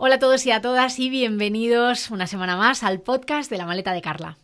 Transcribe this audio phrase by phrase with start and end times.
[0.00, 3.66] Hola a todos y a todas y bienvenidos una semana más al podcast de la
[3.66, 4.38] maleta de Carla.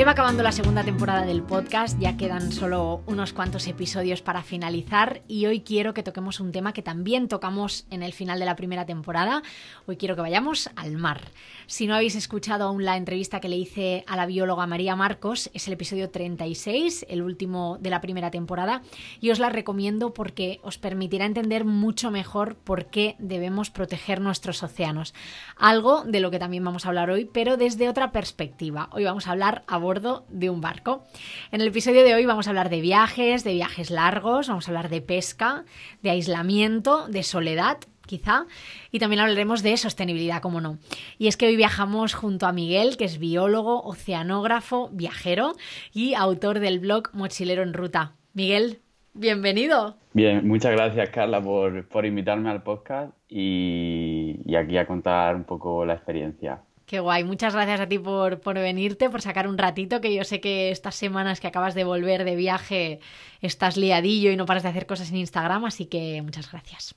[0.00, 4.42] Se va acabando la segunda temporada del podcast, ya quedan solo unos cuantos episodios para
[4.42, 8.46] finalizar y hoy quiero que toquemos un tema que también tocamos en el final de
[8.46, 9.42] la primera temporada.
[9.84, 11.20] Hoy quiero que vayamos al mar.
[11.66, 15.50] Si no habéis escuchado aún la entrevista que le hice a la bióloga María Marcos,
[15.52, 18.80] es el episodio 36, el último de la primera temporada,
[19.20, 24.62] y os la recomiendo porque os permitirá entender mucho mejor por qué debemos proteger nuestros
[24.62, 25.12] océanos.
[25.58, 28.88] Algo de lo que también vamos a hablar hoy, pero desde otra perspectiva.
[28.92, 31.02] Hoy vamos a hablar a bordo de un barco.
[31.50, 34.70] En el episodio de hoy vamos a hablar de viajes, de viajes largos, vamos a
[34.70, 35.64] hablar de pesca,
[36.00, 38.46] de aislamiento, de soledad quizá,
[38.92, 40.78] y también hablaremos de sostenibilidad, como no.
[41.18, 45.54] Y es que hoy viajamos junto a Miguel, que es biólogo, oceanógrafo, viajero
[45.92, 48.12] y autor del blog Mochilero en Ruta.
[48.32, 48.78] Miguel,
[49.12, 49.96] bienvenido.
[50.12, 55.44] Bien, muchas gracias Carla por, por invitarme al podcast y, y aquí a contar un
[55.44, 56.62] poco la experiencia.
[56.90, 60.24] Qué guay, muchas gracias a ti por, por, venirte, por sacar un ratito, que yo
[60.24, 62.98] sé que estas semanas que acabas de volver de viaje
[63.40, 66.96] estás liadillo y no paras de hacer cosas en Instagram, así que muchas gracias.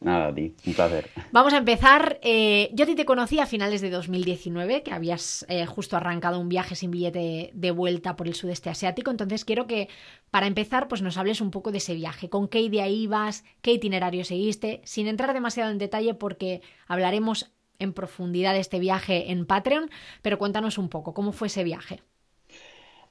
[0.00, 1.10] Nada, a ti, un placer.
[1.32, 2.18] Vamos a empezar.
[2.22, 6.40] Eh, yo a ti te conocí a finales de 2019, que habías eh, justo arrancado
[6.40, 9.10] un viaje sin billete de vuelta por el sudeste asiático.
[9.10, 9.90] Entonces quiero que,
[10.30, 12.30] para empezar, pues nos hables un poco de ese viaje.
[12.30, 13.44] ¿Con qué idea ibas?
[13.60, 14.80] ¿Qué itinerario seguiste?
[14.84, 19.90] Sin entrar demasiado en detalle, porque hablaremos en profundidad de este viaje en Patreon,
[20.22, 22.00] pero cuéntanos un poco, ¿cómo fue ese viaje?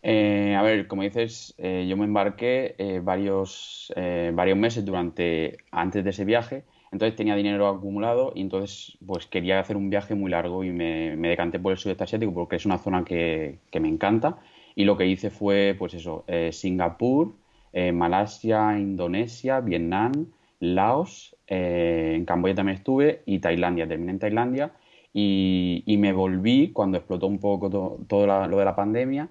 [0.07, 3.91] Eh, a ver, como dices, eh, yo me embarqué eh, varios,
[4.33, 9.59] varios meses durante, antes de ese viaje, entonces tenía dinero acumulado y entonces pues quería
[9.59, 12.67] hacer un viaje muy largo y me, me decanté por el sudeste asiático porque es
[12.67, 14.37] una zona que, que, me encanta
[14.75, 17.33] y lo que hice fue pues eso, Singapur,
[17.73, 20.27] Malasia, Indonesia, Vietnam,
[20.59, 24.71] Laos, eh, en Camboya también estuve y Tailandia, terminé en Tailandia
[25.13, 29.29] y, me volví cuando explotó un poco to, todo lo de la pandemia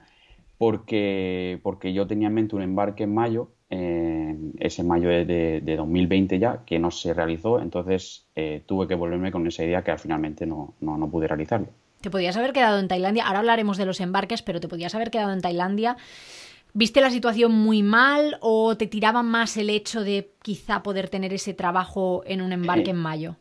[0.59, 6.63] porque, porque yo tenía en mente un embarque en mayo, ese mayo de, 2020 ya,
[6.65, 10.75] que no se realizó, entonces eh, tuve que volverme con esa idea que finalmente no,
[10.81, 11.67] no, no pude realizarlo.
[12.01, 15.11] Te podías haber quedado en Tailandia, ahora hablaremos de los embarques, pero te podías haber
[15.11, 15.97] quedado en Tailandia
[16.77, 21.33] ¿Viste la situación muy mal o te tiraba más el hecho de quizá poder tener
[21.33, 23.37] ese trabajo en un embarque en mayo?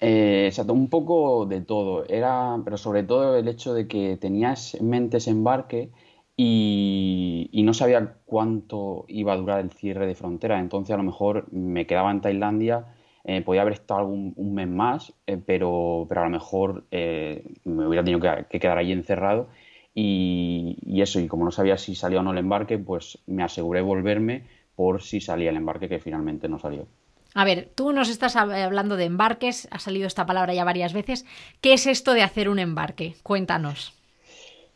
[0.00, 2.04] Eh, exacto, un poco de todo.
[2.06, 5.92] Era, pero sobre todo el hecho de que tenías en mente ese embarque
[6.36, 10.60] y, no sabía cuánto iba a durar el cierre de frontera.
[10.60, 12.84] Entonces a lo mejor me quedaba en Tailandia,
[13.24, 17.86] eh, podía haber estado un mes más, eh, pero, pero a lo mejor eh, me
[17.86, 19.48] hubiera tenido que, que quedar allí encerrado
[19.94, 23.44] y, y, eso, y como no sabía si salía o no el embarque, pues me
[23.44, 24.42] aseguré volverme
[24.74, 26.86] por si salía el embarque, que finalmente no salió.
[27.34, 31.26] A ver, tú nos estás hablando de embarques, ha salido esta palabra ya varias veces.
[31.60, 33.16] ¿Qué es esto de hacer un embarque?
[33.24, 33.92] Cuéntanos.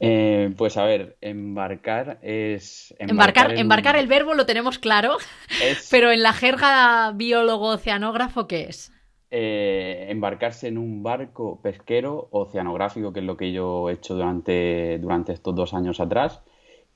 [0.00, 2.94] Eh, pues a ver, embarcar es...
[2.98, 5.16] Embarcar, embarcar, el verbo lo tenemos claro,
[5.62, 5.88] es...
[5.90, 8.92] pero en la jerga biólogo-oceanógrafo, ¿qué es?
[9.30, 14.98] Eh, embarcarse en un barco pesquero oceanográfico, que es lo que yo he hecho durante,
[14.98, 16.42] durante estos dos años atrás.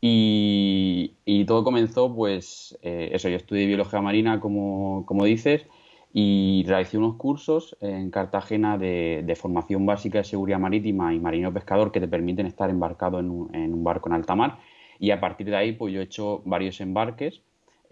[0.00, 5.66] Y, todo comenzó, pues, eh, eso, yo estudié biología marina, como, como, dices,
[6.12, 11.52] y realicé unos cursos en Cartagena de, de, formación básica de seguridad marítima y marino
[11.52, 14.58] pescador que te permiten estar embarcado en un, en un barco en alta mar.
[14.98, 17.42] Y a partir de ahí, pues yo he hecho varios embarques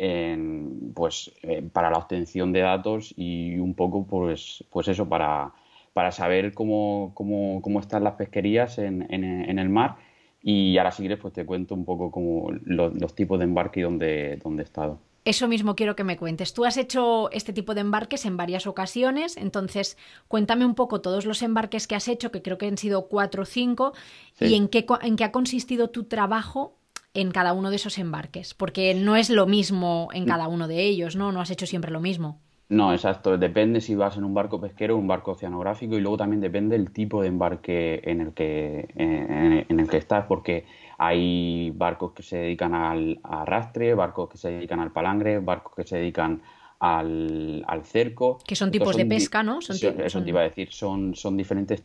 [0.02, 5.52] en, pues, eh, para la obtención de datos y un poco, pues, pues eso, para,
[5.92, 9.96] para saber cómo, cómo, cómo están las pesquerías en, en, el mar.
[10.42, 13.82] Y ahora si quieres, pues te cuento un poco como los, tipos de embarque y
[13.82, 14.98] dónde, dónde he estado.
[15.26, 16.54] Eso mismo quiero que me cuentes.
[16.54, 19.98] Tú has hecho este tipo de embarques en varias ocasiones, entonces
[20.28, 23.42] cuéntame un poco todos los embarques que has hecho, que creo que han sido cuatro
[23.42, 23.92] o cinco,
[24.40, 26.79] y en qué, en qué ha consistido tu trabajo
[27.14, 30.84] en cada uno de esos embarques, porque no es lo mismo en cada uno de
[30.84, 31.32] ellos, ¿no?
[31.32, 32.40] No has hecho siempre lo mismo.
[32.70, 33.36] No, exacto.
[33.36, 36.76] Depende si vas en un barco pesquero o un barco oceanográfico y luego también depende
[36.76, 40.66] el tipo de embarque en el que, en, el que estás, porque
[40.96, 45.82] hay barcos que se dedican al arrastre, barcos que se dedican al palangre, barcos que
[45.82, 46.42] se dedican
[46.78, 48.38] al, cerco.
[48.46, 49.60] Que son tipos de pesca, ¿no?
[49.60, 51.82] Son eso te iba a decir, son, son diferentes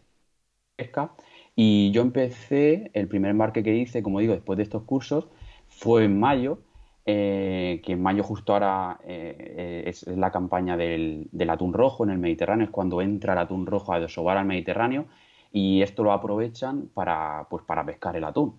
[0.75, 1.11] pesca.
[1.55, 5.27] Y yo empecé, el primer embarque que hice, como digo, después de estos cursos,
[5.67, 6.59] fue en mayo
[7.07, 12.17] eh, que en mayo justo ahora eh, es, la campaña del, atún rojo en el
[12.17, 15.05] Mediterráneo, es cuando entra el atún rojo a desovar al Mediterráneo
[15.51, 18.55] y esto lo aprovechan para, pues, para pescar el atún.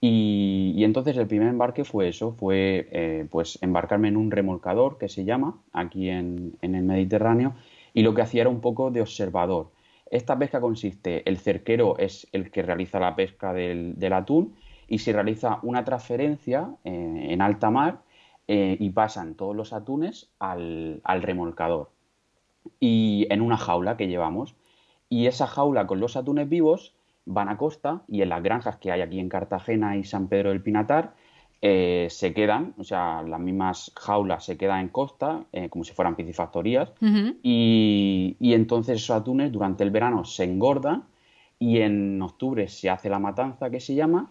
[0.00, 5.08] Y, entonces el primer embarque fue eso, fue eh, pues embarcarme en un remolcador que
[5.10, 7.54] se llama aquí en, el Mediterráneo
[7.92, 9.70] y lo que hacía era un poco de observador.
[10.10, 14.56] Esta pesca consiste, el cerquero es el que realiza la pesca del atún
[14.88, 18.02] y se realiza una transferencia eh, en alta mar
[18.48, 21.90] eh, y pasan todos los atunes al, remolcador
[22.80, 24.56] y en una jaula que llevamos.
[25.08, 28.90] Y esa jaula con los atunes vivos van a costa y en las granjas que
[28.90, 31.14] hay aquí en Cartagena y San Pedro del Pinatar
[31.62, 36.16] eh, se quedan, o sea, las mismas jaulas se quedan en costa, como si fueran
[36.16, 36.92] piscifactorías,
[37.42, 41.04] y, y, entonces esos atunes durante el verano se engordan
[41.58, 44.30] y en octubre se hace la matanza que se llama,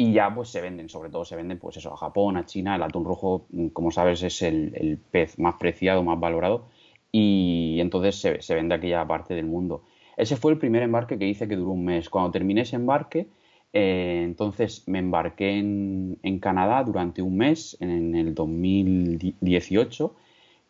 [0.00, 2.74] y ya pues se venden, sobre todo se venden pues eso a Japón, a China,
[2.74, 6.68] el atún rojo, mm, como sabes, es el, pez más preciado, más valorado
[7.12, 9.82] y entonces se, se, vende aquella parte del mundo.
[10.16, 12.08] Ese fue el primer embarque que hice que duró un mes.
[12.08, 13.28] Cuando terminé ese embarque,
[13.72, 20.14] eh, entonces me embarqué en, Canadá durante un mes, en, el 2018,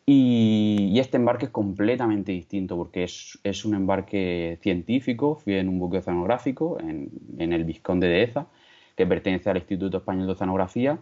[0.06, 5.98] y, este embarque es completamente distinto porque es, un embarque científico, fui en un buque
[5.98, 8.48] oceanográfico, en, el Vizconde de Eza,
[8.96, 10.98] que pertenece al Instituto Español de Oceanografía.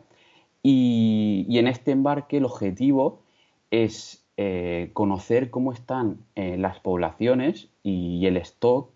[0.63, 3.23] Y, en este embarque el objetivo
[3.71, 8.91] es eh, conocer cómo están eh, las poblaciones y, el stock.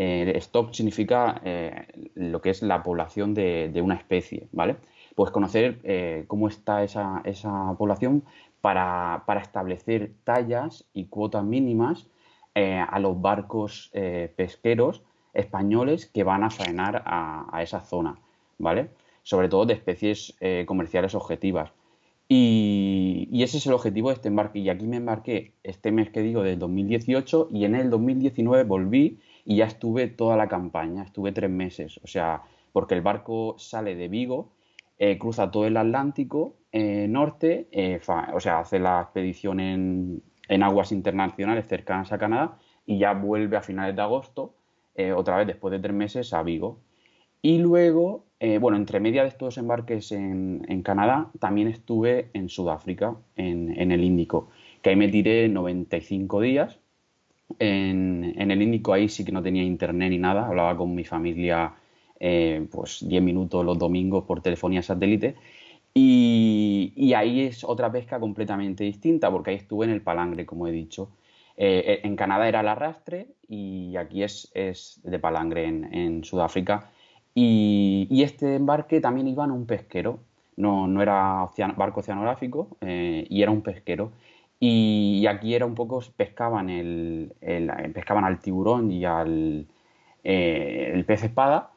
[0.00, 1.42] Eh, stock significa
[2.14, 4.76] lo que es la población de, una especie, ¿vale?
[5.14, 5.80] Pues conocer
[6.28, 7.22] cómo está esa,
[7.76, 8.22] población
[8.60, 12.06] para, establecer tallas y cuotas mínimas
[12.54, 13.90] a los barcos
[14.36, 15.02] pesqueros
[15.34, 18.18] españoles que van a faenar a esa zona.
[18.58, 18.90] ¿vale?
[19.22, 21.72] Sobre todo de especies eh, comerciales objetivas.
[22.28, 24.58] Y, ese es el objetivo de este embarque.
[24.58, 29.18] Y aquí me embarqué este mes que digo del 2018 y en el 2019 volví
[29.48, 31.98] y ya estuve toda la campaña, estuve tres meses.
[32.04, 32.42] O sea,
[32.72, 34.52] porque el barco sale de Vigo,
[34.98, 37.68] eh, cruza todo el Atlántico eh, norte,
[38.34, 43.56] o sea, hace la expedición en, en, aguas internacionales cercanas a Canadá y ya vuelve
[43.56, 44.54] a finales de agosto,
[45.16, 46.80] otra vez después de tres meses, a Vigo.
[47.40, 53.16] Y luego, eh, bueno, entre media de estos embarques en, Canadá, también estuve en Sudáfrica,
[53.36, 54.48] en, el Índico,
[54.82, 56.78] que ahí me tiré 95 días.
[57.58, 61.74] En, el Índico ahí sí que no tenía internet ni nada, hablaba con mi familia
[62.20, 65.36] eh, pues 10 minutos los domingos por telefonía satélite.
[65.94, 70.72] Y, ahí es otra pesca completamente distinta, porque ahí estuve en el palangre, como he
[70.72, 71.10] dicho.
[71.56, 76.92] Eh, en Canadá era el arrastre y aquí es, es de palangre en Sudáfrica
[77.40, 80.18] y, este embarque también iba en un pesquero,
[80.56, 84.10] no, no era barco oceanográfico eh, y era un pesquero.
[84.60, 87.32] Y, aquí era un poco, pescaban, el,
[87.94, 89.66] pescaban al tiburón y al
[90.24, 91.70] eh, el pez espada.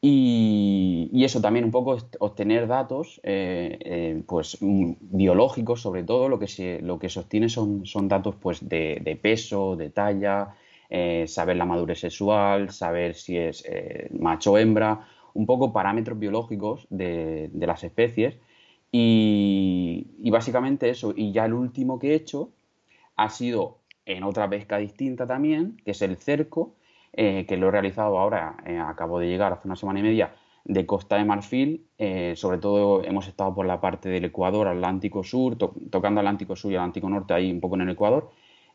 [0.00, 6.48] Y, eso también un poco obtener datos eh, pues mm, biológicos sobre todo lo que
[6.48, 10.54] se, lo que se obtiene son, son datos pues de, de peso de talla
[10.94, 16.18] eh, saber la madurez sexual, saber si es eh, macho o hembra, un poco parámetros
[16.18, 18.36] biológicos de, las especies.
[18.92, 21.12] Y, básicamente eso.
[21.16, 22.50] Y ya el último que he hecho
[23.16, 26.74] ha sido en otra pesca distinta también, que es el cerco,
[27.12, 28.56] eh, que lo he realizado ahora,
[28.88, 30.34] acabo de llegar hace una semana y media,
[30.64, 31.86] de Costa de Marfil.
[32.36, 36.76] sobre todo hemos estado por la parte del Ecuador, Atlántico Sur, tocando Atlántico Sur y
[36.76, 38.30] Atlántico Norte, ahí un poco en el Ecuador.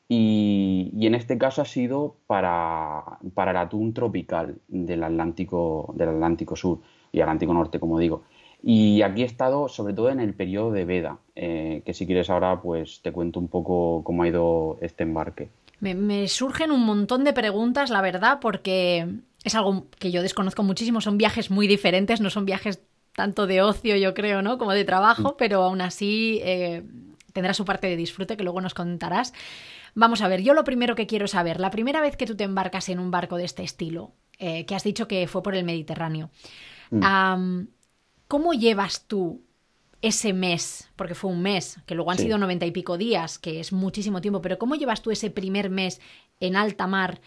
[0.09, 6.79] Y, en este caso ha sido para, el atún tropical del Atlántico, del Atlántico Sur
[7.11, 8.23] y Atlántico Norte, como digo.
[8.63, 12.29] Y aquí he estado sobre todo en el periodo de veda, eh, que si quieres
[12.29, 15.49] ahora pues te cuento un poco cómo ha ido este embarque.
[15.79, 19.07] Me, me surgen un montón de preguntas, la verdad, porque
[19.43, 21.01] es algo que yo desconozco muchísimo.
[21.01, 22.81] Son viajes muy diferentes, no son viajes
[23.15, 24.57] tanto de ocio, yo creo, ¿no?
[24.57, 26.83] Como de trabajo, pero aún así eh,
[27.33, 29.33] tendrá su parte de disfrute que luego nos contarás.
[29.95, 32.43] Vamos a ver, yo lo primero que quiero saber, la primera vez que tú te
[32.43, 35.63] embarcas en un barco de este estilo, eh, que has dicho que fue por el
[35.63, 36.29] Mediterráneo,
[37.01, 37.69] am,
[38.27, 39.43] ¿cómo llevas tú
[40.01, 40.89] ese mes?
[40.95, 42.19] Porque fue un mes, que luego han Sí.
[42.19, 45.69] sido noventa y pico días, que es muchísimo tiempo, pero ¿cómo llevas tú ese primer
[45.69, 46.01] mes
[46.39, 47.21] en alta mar?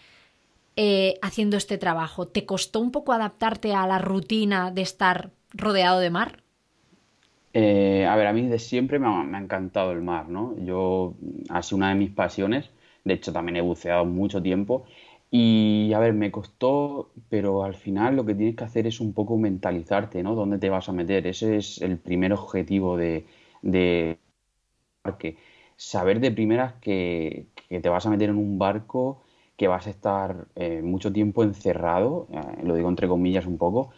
[0.75, 2.27] eh, haciendo este trabajo?
[2.27, 6.43] ¿Te costó un poco adaptarte a la rutina de estar rodeado de mar?
[7.53, 10.55] Eh, a ver, a mí de siempre me ha, me ha encantado el mar, ¿no?
[10.57, 11.15] Yo,
[11.49, 12.69] ha sido una de mis pasiones,
[13.03, 14.85] de hecho también he buceado mucho tiempo
[15.31, 19.13] y, a ver, me costó, pero al final lo que tienes que hacer es un
[19.13, 20.35] poco mentalizarte, ¿no?
[20.35, 21.25] ¿Dónde te vas a meter?
[21.27, 23.25] Ese es el primer objetivo de,
[23.61, 24.19] de
[25.75, 29.21] saber de primeras que, que te vas a meter en un barco,
[29.57, 33.91] que vas a estar eh, mucho tiempo encerrado, eh, lo digo entre comillas un poco,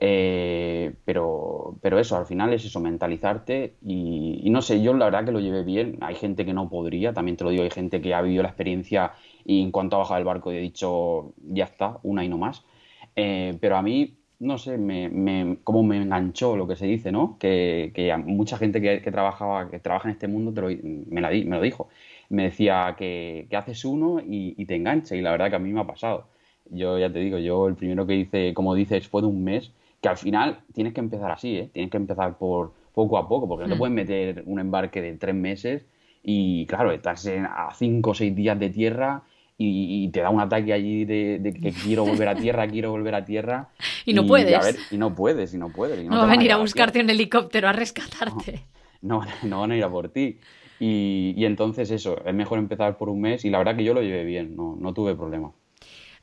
[0.00, 5.06] eh, pero, pero eso, al final es eso, mentalizarte y, y no sé, yo la
[5.06, 7.70] verdad que lo llevé bien, hay gente que no podría, también te lo digo, hay
[7.70, 9.12] gente que ha vivido la experiencia
[9.44, 12.64] y en cuanto ha bajado el barco he dicho, ya está, una y no más,
[13.16, 17.10] Eh, pero a mí, no sé, me, me- como me enganchó lo que se dice,
[17.12, 17.36] ¿no?
[17.38, 20.68] Que, que a mucha gente que, que trabajaba, que trabaja en este mundo te lo-
[21.10, 21.88] me, la me lo dijo,
[22.28, 25.58] me decía que, que haces uno y, y te engancha y la verdad que a
[25.58, 26.26] mí me ha pasado.
[26.70, 29.72] Yo ya te digo, yo el primero que hice, como dices, fue de un mes,
[30.00, 31.70] que al final tienes que empezar así, ¿eh?
[31.72, 33.78] Tienes que empezar por poco a poco, porque no te Mm.
[33.78, 35.84] puedes meter un embarque de tres meses
[36.22, 39.22] y, claro, estás en- a cinco o seis días de tierra
[39.62, 42.90] y, y te da un ataque allí de, de que quiero volver a tierra, quiero
[42.90, 43.68] volver a tierra.
[44.06, 44.54] Y no puedes.
[44.54, 46.00] a ver, y no puedes, y no puedes.
[46.00, 48.64] y No, te va a van venir a buscarte un helicóptero a rescatarte.
[49.02, 50.40] no, no van a ir a por ti.
[50.80, 53.92] Y, y entonces eso, es mejor empezar por un mes y la verdad que yo
[53.92, 55.52] lo llevé bien, no, no tuve problema.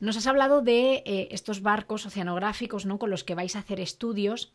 [0.00, 2.98] Nos has hablado de eh, estos barcos oceanográficos ¿no?
[2.98, 4.52] con los que vais a hacer estudios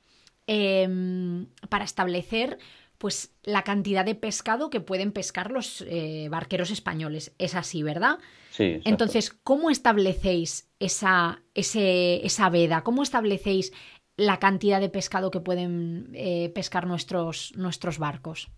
[0.47, 2.59] em, para establecer
[3.03, 7.33] pues, la cantidad de pescado que pueden pescar los eh, barqueros españoles.
[7.37, 8.17] Es así, ¿verdad?
[8.49, 8.89] Sí, exacto.
[8.89, 12.83] Entonces, ¿cómo establecéis esa, ese- esa veda?
[12.83, 13.73] ¿Cómo establecéis
[14.15, 18.49] la cantidad de pescado que pueden eh, pescar nuestros, nuestros barcos?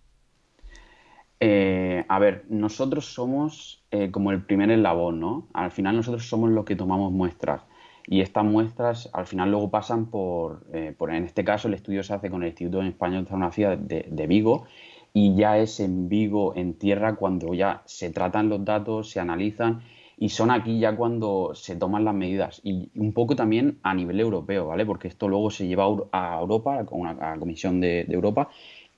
[1.39, 5.47] Eh, a ver, nosotros somos eh, como el primer eslabón, ¿no?
[5.53, 7.63] Al final nosotros somos los que tomamos muestras
[8.07, 12.03] y estas muestras al final luego pasan por, eh, por en este caso el estudio
[12.03, 14.65] se hace con el Instituto Español de de, de Vigo
[15.13, 19.81] y ya es en Vigo, en tierra, cuando ya se tratan los datos, se analizan
[20.17, 24.19] y son aquí ya cuando se toman las medidas y un poco también a nivel
[24.19, 24.85] europeo, ¿vale?
[24.85, 28.49] Porque esto luego se lleva a Euro- a Europa, a la Comisión de, de Europa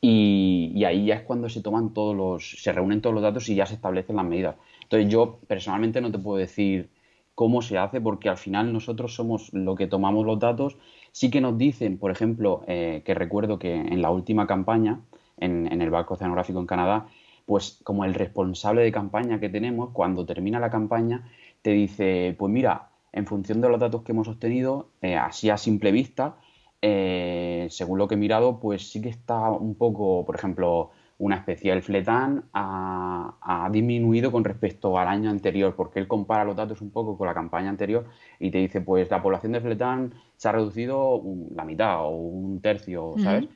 [0.02, 3.50] y, y ahí ya es cuando se toman todos los, se reúnen todos los datos
[3.50, 4.56] y ya se establecen las medidas.
[4.84, 6.90] Entonces yo personalmente no te puedo decir
[7.38, 10.76] cómo se hace porque al final nosotros somos lo que tomamos los datos.
[11.12, 15.02] Sí que nos dicen, por ejemplo, eh, que recuerdo que en la última campaña,
[15.38, 17.06] en, el barco oceanográfico en Canadá,
[17.46, 21.30] pues como el responsable de campaña que tenemos, cuando termina la campaña,
[21.62, 25.58] te dice, pues mira, en función de los datos que hemos obtenido, eh, así a
[25.58, 26.38] simple vista,
[26.82, 30.90] eh, según lo que he mirado, pues sí que está un poco, por ejemplo,
[31.20, 36.46] una especie, el fletán ha, ha disminuido con respecto al año anterior, porque él compara
[36.46, 38.06] los datos un poco con la campaña anterior
[38.40, 41.22] y te dice, pues la población de fletán se ha reducido
[41.56, 43.48] la mitad o un tercio, ¿sabes?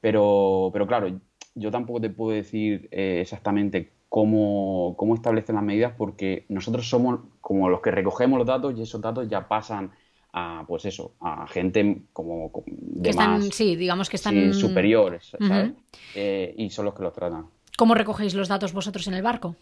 [0.00, 1.20] Pero, pero claro,
[1.54, 7.20] yo tampoco te puedo decir eh, exactamente cómo, cómo establecen las medidas porque nosotros somos
[7.42, 9.90] como los que recogemos los datos y esos datos ya pasan
[10.32, 14.34] a, pues eso, a gente como, como de Que están, más sí, digamos que están...
[14.34, 15.72] sí, superiores, ¿sabes?
[16.14, 17.46] Eh, y son los que los tratan.
[17.76, 19.56] ¿Cómo recogéis los datos vosotros en el barco?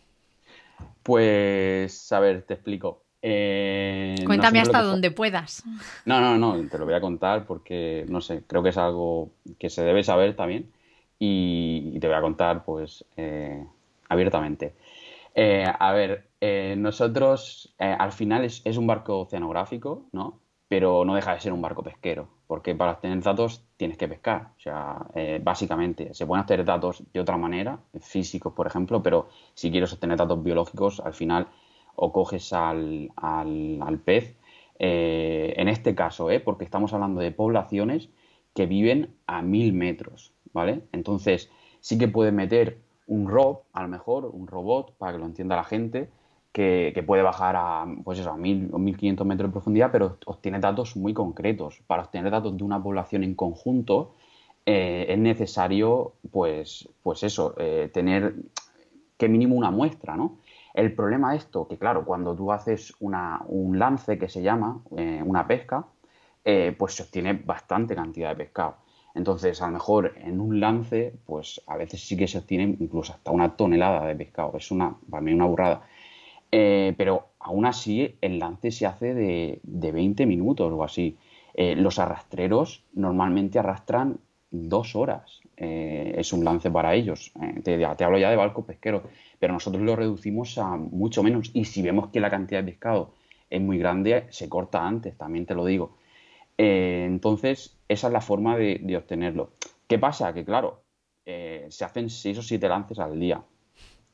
[1.02, 3.02] Pues, a ver, te explico.
[3.22, 5.64] Eh, Cuéntame hasta donde puedas.
[6.04, 9.30] No, no, no, te lo voy a contar porque, no sé, creo que es algo
[9.58, 10.70] que se debe saber también
[11.18, 13.64] y, y te voy a contar, pues, eh,
[14.08, 14.74] abiertamente.
[15.34, 16.28] Eh, a ver,
[16.76, 20.38] nosotros, al final es, es un barco oceanográfico, ¿no?
[20.68, 24.52] Pero no deja de ser un barco pesquero, porque para obtener datos tienes que pescar.
[24.56, 29.28] O sea, eh, básicamente, se pueden obtener datos de otra manera, físicos, por ejemplo, pero
[29.54, 31.48] si quieres obtener datos biológicos, al final
[31.96, 34.36] o coges al, al- pez,
[34.78, 36.40] eh, en este caso, ¿eh?
[36.40, 38.10] porque estamos hablando de poblaciones
[38.54, 40.82] que viven a mil metros, ¿vale?
[40.92, 45.26] Entonces, sí que puedes meter un rob, a lo mejor, un robot, para que lo
[45.26, 46.10] entienda la gente,
[46.58, 50.58] que, puede bajar a, pues eso, a mil o 1500 metros de profundidad, pero obtiene
[50.58, 51.80] datos muy concretos.
[51.86, 54.14] Para obtener datos de una población en conjunto,
[54.66, 58.34] eh, es necesario, pues, pues eso, eh, tener
[59.16, 60.38] que mínimo una muestra, ¿no?
[60.74, 64.80] El problema de esto, que claro, cuando tú haces una, un lance que se llama
[64.96, 65.86] eh, una pesca,
[66.78, 68.76] pues se obtiene bastante cantidad de pescado.
[69.14, 73.12] Entonces, a lo mejor en un lance, pues a veces sí que se obtiene incluso
[73.12, 74.56] hasta una tonelada de pescado.
[74.56, 75.82] Es una, para mí una burrada.
[76.50, 81.16] Eh, pero aún así, el lance se hace de, de 20 minutos o así.
[81.56, 84.18] los arrastreros normalmente arrastran
[84.50, 85.40] dos horas.
[85.56, 87.32] es un lance para ellos.
[87.64, 89.02] Te, te, hablo ya de barcos pesqueros
[89.38, 93.14] pero nosotros lo reducimos a mucho menos y si vemos que la cantidad de pescado
[93.50, 95.96] es muy grande, se corta antes, también te lo digo.
[96.58, 99.52] Eh, entonces, esa es la forma de, obtenerlo.
[99.86, 100.34] ¿Qué pasa?
[100.34, 100.82] Que claro,
[101.24, 103.42] eh, se hacen seis o siete lances al día.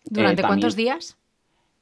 [0.05, 1.19] ¿Durante eh, cuántos días?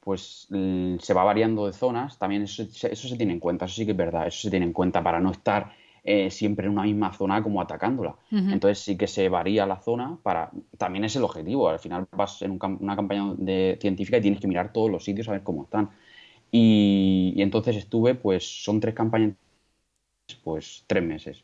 [0.03, 3.85] Pues se va variando de zonas, también eso, eso se tiene en cuenta, eso sí
[3.85, 5.71] que es verdad, eso se tiene en cuenta para no estar
[6.05, 8.15] eh, siempre en una misma zona como atacándola.
[8.29, 10.51] Entonces sí que se varía la zona para...
[10.77, 11.69] También es el objetivo.
[11.69, 15.29] Al final vas en una campaña de, científica y tienes que mirar todos los sitios
[15.29, 15.91] a ver cómo están.
[16.51, 19.35] Y, entonces estuve, pues son tres campañas,
[20.43, 21.43] pues tres meses.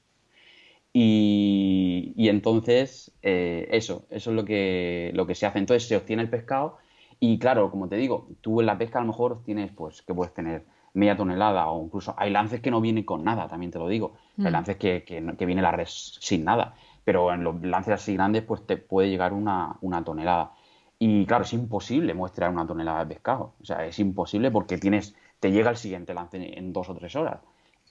[0.92, 5.60] Y, entonces eh, eso, eso es lo que, lo que se hace.
[5.60, 6.80] Entonces se obtiene el pescado
[7.20, 10.14] y claro, como te digo, tú en la pesca a lo mejor tienes, pues, que
[10.14, 13.80] puedes tener media tonelada o incluso hay lances que no vienen con nada, también te
[13.80, 14.14] lo digo.
[14.38, 14.52] Hay mm.
[14.52, 18.66] lances que, que, viene la red sin nada, pero en los lances así grandes pues
[18.66, 20.54] te puede llegar una, tonelada.
[20.98, 23.54] Y claro, es imposible muestrear una tonelada de pescado.
[23.62, 27.16] O sea, es imposible porque tienes, te llega el siguiente lance en dos o tres
[27.16, 27.40] horas.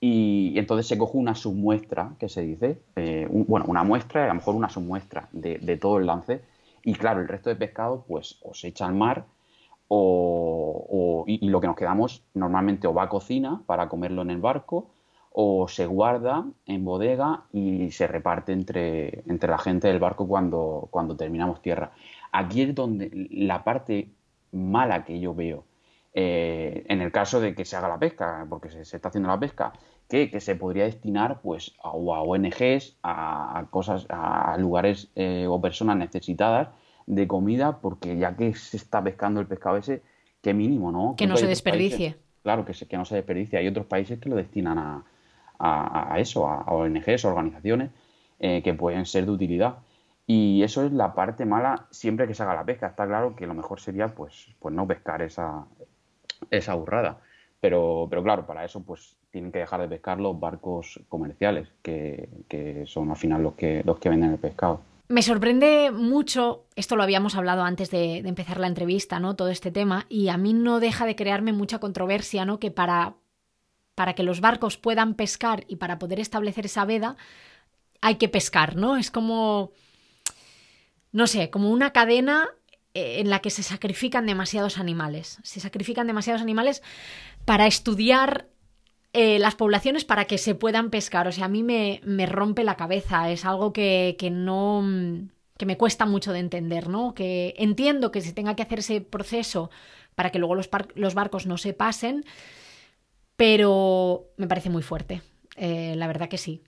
[0.01, 4.35] Y, entonces se coge una submuestra, que se dice, eh, bueno, una muestra, a lo
[4.35, 6.43] mejor una submuestra de, de, todo el lance.
[6.83, 9.27] Y claro, el resto de pescado, pues o se echa al mar
[9.89, 14.39] o, y, lo que nos quedamos normalmente o va a cocina para comerlo en el
[14.39, 14.91] barco
[15.31, 20.89] o se guarda en bodega y se reparte entre, entre la gente del barco cuando,
[20.91, 21.93] cuando terminamos tierra.
[22.33, 24.11] Aquí es donde la parte
[24.53, 25.65] mala que yo veo,
[26.15, 29.39] eh, en el caso de que se haga la pesca, porque se, está haciendo la
[29.39, 29.73] pesca,
[30.09, 35.97] que, que, se podría destinar pues a, ONGs, a, cosas, a lugares eh, o personas
[35.97, 36.69] necesitadas
[37.07, 40.03] de comida, porque ya que se está pescando el pescado ese,
[40.43, 41.15] qué mínimo, ¿no?
[41.17, 42.17] Que no se desperdicie.
[42.43, 43.59] claro, que, que no se desperdicie.
[43.59, 45.05] Hay otros países que lo destinan a,
[45.59, 47.91] a, eso, a, ONGs, organizaciones
[48.39, 49.79] eh, que pueden ser de utilidad.
[50.27, 52.89] Y eso es la parte mala siempre que se haga la pesca.
[52.89, 55.65] Está claro que lo mejor sería pues, pues no pescar esa,
[56.51, 57.21] esa burrada.
[57.61, 62.29] Pero, pero claro, para eso pues tienen que dejar de pescar los barcos comerciales, que,
[62.49, 64.81] que son al final los que, los que venden el pescado.
[65.09, 69.37] Me sorprende mucho, esto lo habíamos hablado antes de, empezar la entrevista, ¿no?
[69.37, 72.61] Todo este tema, y a mí no deja de crearme mucha controversia, ¿no?
[72.61, 73.15] Que para,
[73.95, 77.17] para que los barcos puedan pescar y para poder establecer esa veda,
[78.03, 78.99] hay que pescar, ¿no?
[78.99, 79.73] Es como,
[81.13, 82.51] no sé, como una cadena
[82.93, 85.39] eh, en la que se sacrifican demasiados animales.
[85.43, 86.83] Se sacrifican demasiados animales
[87.47, 88.47] para estudiar
[89.21, 91.27] eh, las poblaciones para que se puedan pescar.
[91.27, 93.33] O sea, a mí me, rompe la cabeza.
[93.33, 94.85] Es algo que, no.
[95.57, 97.15] que me cuesta mucho de entender, ¿no?
[97.17, 99.71] Que entiendo que se tenga que hacer ese proceso
[100.15, 102.25] para que luego los, los barcos no se pasen,
[103.35, 105.21] pero me parece muy fuerte.
[105.57, 106.63] Eh, la verdad que sí.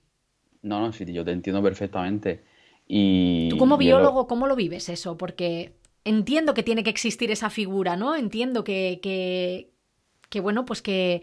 [0.62, 2.42] No, no, sí, yo te entiendo perfectamente.
[2.88, 5.16] Y, Tú como biólogo, ¿cómo lo vives eso?
[5.16, 8.16] Porque entiendo que tiene que existir esa figura, ¿no?
[8.16, 9.70] Entiendo que, que,
[10.28, 11.22] que bueno, pues que,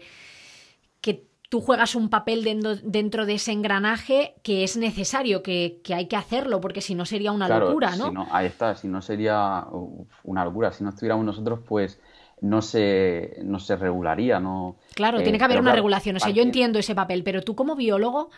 [1.48, 6.60] tú juegas un papel dentro, de ese engranaje que es necesario, que, hay que hacerlo,
[6.60, 8.10] porque si no sería una locura, ¿no?
[8.12, 8.26] ¿no?
[8.30, 9.66] Ahí está, si no sería
[10.24, 12.00] una locura, si no estuviéramos nosotros, pues
[12.40, 14.76] no se, no se regularía, ¿no?
[14.94, 17.74] Claro, tiene que haber una regulación, o sea, yo entiendo ese papel, pero tú como
[17.76, 18.30] biólogo...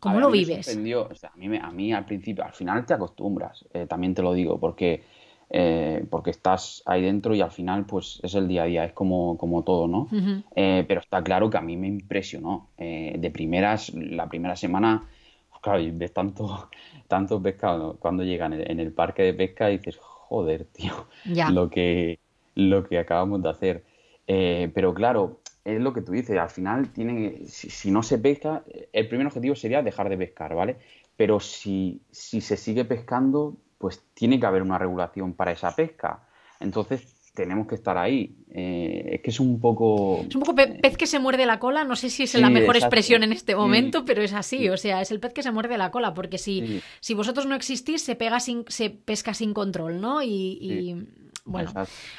[0.00, 0.68] ¿Cómo lo vives?
[0.68, 4.60] a, mí, a mí al principio, al final te acostumbras, eh, también te lo digo,
[4.60, 5.02] porque
[5.50, 8.92] eh, porque estás ahí dentro y al final pues es el día a día, es
[8.92, 10.08] como, como todo, ¿no?
[10.56, 12.70] Eh, pero está claro que a mí me impresionó.
[12.78, 15.08] Eh, de primeras, la primera semana,
[15.50, 16.70] pues, claro, ves tanto,
[17.08, 21.06] tanto pescado cuando llegan en el, parque de pesca y dices, joder, tío,
[21.50, 22.18] lo que,
[22.54, 23.84] lo que acabamos de hacer.
[24.26, 28.64] pero claro, es lo que tú dices, al final tiene, si, si, no se pesca,
[28.92, 30.76] el primer objetivo sería dejar de pescar, ¿vale?
[31.16, 36.26] Pero si, si se sigue pescando, pues tiene que haber una regulación para esa pesca.
[36.58, 38.34] Entonces tenemos que estar ahí.
[38.48, 40.24] Eh, es que es un poco...
[40.26, 42.78] Es un poco pez que se muerde la cola, no sé si es la mejor
[42.78, 45.76] expresión en este momento, pero es así, o sea, es el pez que se muerde
[45.76, 50.00] la cola, porque si, si vosotros no existís, se, pega sin, se pesca sin control,
[50.00, 50.22] ¿no?
[50.22, 51.06] Y,
[51.44, 51.70] bueno,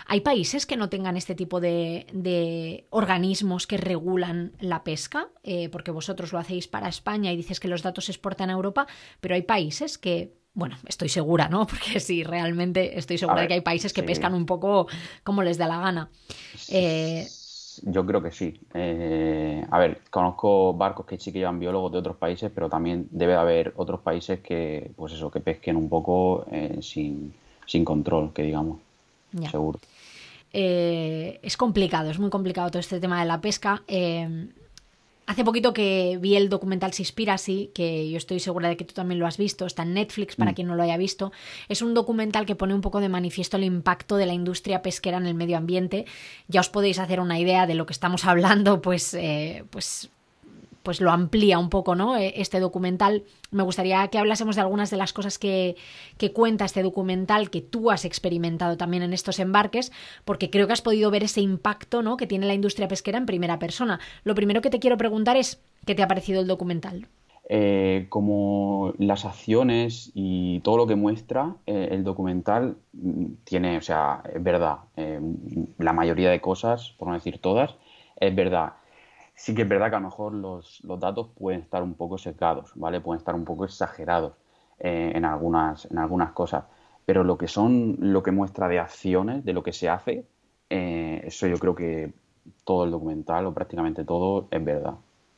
[0.06, 5.90] hay países que no tengan este tipo de, organismos que regulan la pesca, eh, porque
[5.90, 8.86] vosotros lo hacéis para España y dices que los datos se exportan a Europa,
[9.20, 11.68] pero hay países que Bueno, estoy segura, ¿no?
[11.68, 14.08] Porque sí, realmente estoy segura ver, de que hay países que sí.
[14.08, 14.88] pescan un poco
[15.24, 16.10] como les da la gana.
[16.70, 17.28] Eh,
[17.84, 18.60] Yo creo que sí.
[18.74, 23.08] Eh, a ver, conozco barcos que sí que llevan biólogos de otros países, pero también
[23.12, 27.34] debe de haber otros países que, pues eso, que pesquen un poco eh, sin,
[27.66, 28.80] sin control, que digamos.
[29.34, 29.52] Ya.
[29.52, 29.80] Seguro.
[30.54, 33.84] Eh, es complicado, es muy complicado todo este tema de la pesca.
[35.28, 39.20] Hace poquito que vi el documental Seaspiracy, que yo estoy segura de que tú también
[39.20, 41.32] lo has visto, está en Netflix para quien no lo haya visto.
[41.68, 45.18] Es un documental que pone un poco de manifiesto el impacto de la industria pesquera
[45.18, 46.06] en el medio ambiente.
[46.48, 50.12] Ya os podéis hacer una idea de lo que estamos hablando, pues, eh, pues
[50.86, 52.16] pues lo amplía un poco, ¿no?
[52.16, 53.24] Eh, Este documental.
[53.52, 55.76] Me gustaría que hablásemos de algunas de las cosas que,
[56.18, 59.92] que cuenta este documental que tú has experimentado también en estos embarques,
[60.24, 62.16] porque creo que has podido ver ese impacto, ¿no?
[62.16, 64.00] Que tiene la industria pesquera en primera persona.
[64.24, 67.08] Lo primero que te quiero preguntar es, ¿qué te ha parecido el documental?
[67.50, 73.82] Eh, como las acciones y todo lo que muestra eh, el documental mm, tiene, o
[73.82, 75.20] sea, es verdad, eh,
[75.78, 77.76] la mayoría de cosas, por no decir todas,
[78.20, 78.74] es verdad.
[79.36, 82.18] Sí que es verdad que a lo mejor los, los datos pueden estar un poco
[82.18, 83.02] sesgados, ¿vale?
[83.02, 84.34] Pueden estar un poco exagerados
[84.80, 86.64] eh, en algunas, en algunas cosas,
[87.06, 90.26] pero lo que son, lo que muestra de acciones, de lo que se hace,
[90.70, 92.14] eh, eso yo creo que
[92.64, 94.96] todo el documental o prácticamente todo es verdad.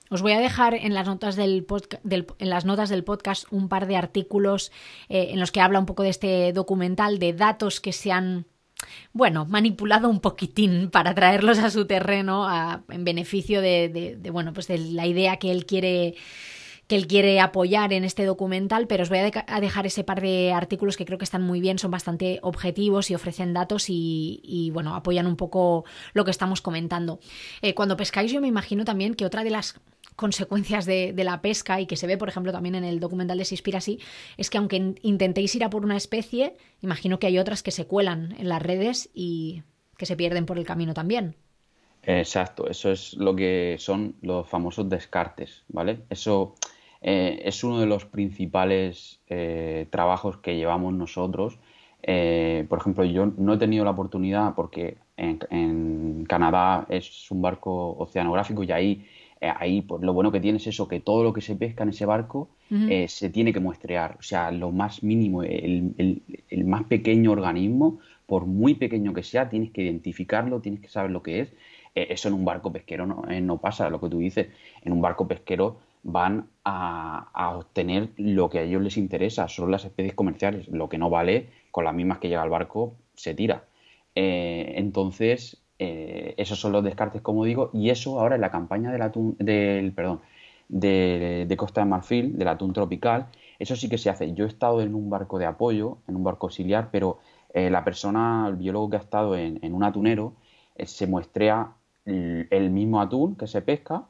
[0.09, 1.99] Os voy a dejar en las notas del, podca-
[2.39, 4.71] en las notas del podcast un par de artículos
[5.09, 8.45] eh, en los que habla un poco de este documental, de datos que se han,
[9.13, 12.47] bueno, manipulado un poquitín para traerlos a su terreno
[12.89, 16.15] en beneficio de, de- de, bueno, pues de la idea que él quiere
[16.87, 20.53] que él quiere apoyar en este documental, pero os voy a, dejar ese par de
[20.53, 24.95] artículos que creo que están muy bien, son bastante objetivos y ofrecen datos y, bueno,
[24.95, 27.19] apoyan un poco lo que estamos comentando.
[27.61, 29.79] Eh, cuando pescáis yo me imagino también que otra de las
[30.15, 33.45] consecuencias de, la pesca y que se ve, por ejemplo, también en el documental de
[33.45, 33.99] Seaspiracy,
[34.37, 37.71] es que aunque in- intentéis ir a por una especie, imagino que hay otras que
[37.71, 39.63] se cuelan en las redes y
[39.97, 41.35] que se pierden por el camino también.
[42.03, 45.99] Exacto, eso es lo que son los famosos descartes, ¿vale?
[46.09, 46.55] Eso
[47.01, 51.59] eh, es uno de los principales eh, trabajos que llevamos nosotros.
[52.03, 57.41] Eh, por ejemplo, yo no he tenido la oportunidad porque en, en Canadá es un
[57.41, 59.05] barco oceanográfico y ahí,
[59.41, 61.89] ahí pues, lo bueno que tiene es eso, que todo lo que se pesca en
[61.89, 62.49] ese barco
[63.07, 64.15] se tiene que muestrear.
[64.19, 69.23] O sea, lo más mínimo, el, el- el más pequeño organismo, por muy pequeño que
[69.23, 71.53] sea, tienes que identificarlo, tienes que saber lo que es.
[71.95, 74.47] Eso en un barco pesquero no, eh, no pasa, lo que tú dices.
[74.83, 79.83] En un barco pesquero van a, obtener lo que a ellos les interesa, son las
[79.83, 80.69] especies comerciales.
[80.69, 83.65] Lo que no vale, con las mismas que llega al barco, se tira.
[84.15, 88.89] Eh, entonces, eh, esos son los descartes, como digo, y eso ahora en la campaña
[88.91, 90.21] del atún, del, perdón,
[90.69, 93.27] de, Costa de Marfil, del atún tropical,
[93.59, 94.33] eso sí que se hace.
[94.33, 97.19] Yo he estado en un barco de apoyo, en un barco auxiliar, pero
[97.53, 100.35] eh, la persona, el biólogo que ha estado en, en un atunero,
[100.85, 101.73] se muestrea
[102.05, 104.05] el mismo atún que se pesca,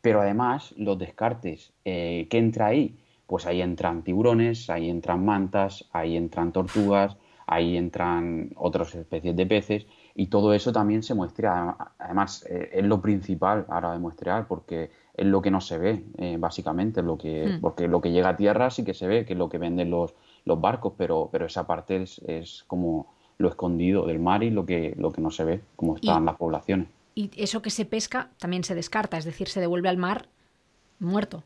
[0.00, 5.88] pero además los descartes eh, que entra ahí, pues ahí entran tiburones, ahí entran mantas,
[5.92, 11.76] ahí entran tortugas, ahí entran otras especies de peces y todo eso también se muestra.
[11.98, 16.04] Además, eh, es lo principal ahora de muestrear porque es lo que no se ve,
[16.18, 17.60] eh, básicamente, lo que, Hmm.
[17.60, 19.90] porque lo que llega a tierra sí que se ve, que es lo que venden
[19.90, 23.06] los, los barcos, pero, pero esa parte es, es como
[23.38, 26.26] lo escondido del mar y lo que, lo que no se ve, cómo están Y-
[26.26, 26.88] las poblaciones.
[27.14, 30.26] Y eso que se pesca también se descarta, es decir, se devuelve al mar
[30.98, 31.42] muerto.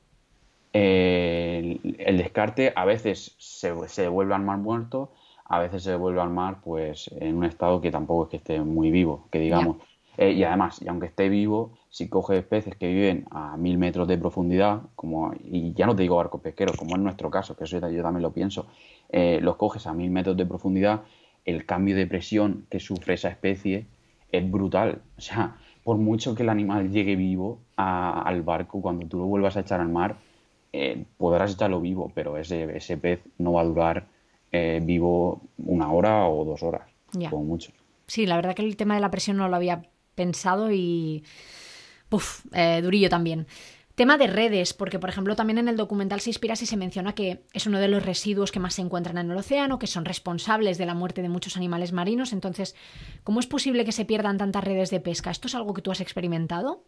[0.73, 5.13] Eh, el, el descarte a veces se, se devuelve al mar muerto,
[5.45, 8.61] a veces se devuelve al mar pues en un estado que tampoco es que esté
[8.61, 9.77] muy vivo, que digamos.
[10.17, 14.07] Eh, y además, y aunque esté vivo, si coges peces que viven a mil metros
[14.07, 17.65] de profundidad, como, y ya no te digo barcos pesqueros, como en nuestro caso, que
[17.65, 18.67] eso yo también lo pienso,
[19.11, 21.03] eh, los coges a mil metros de profundidad,
[21.45, 23.87] el cambio de presión que sufre esa especie
[24.39, 25.03] es brutal.
[25.17, 29.27] O sea, por mucho que el animal llegue vivo a- al barco, cuando tú lo
[29.27, 30.17] vuelvas a echar al mar,
[30.73, 34.07] eh, podrás echarlo vivo, pero ese, ese pez no va a durar
[34.53, 37.29] eh, vivo una hora o dos horas, Ya.
[37.31, 37.73] como mucho.
[38.07, 39.83] Sí, la verdad que el tema de la presión no lo había
[40.15, 41.25] pensado y.
[42.11, 43.47] Uf, eh, durillo también.
[43.95, 47.15] Tema de redes, porque por ejemplo también en el documental Se inspira si se menciona
[47.15, 50.05] que es uno de los residuos que más se encuentran en el océano, que son
[50.05, 52.33] responsables de la muerte de muchos animales marinos.
[52.33, 52.75] Entonces,
[53.23, 55.31] ¿cómo es posible que se pierdan tantas redes de pesca?
[55.31, 56.83] ¿Esto es algo que tú has experimentado?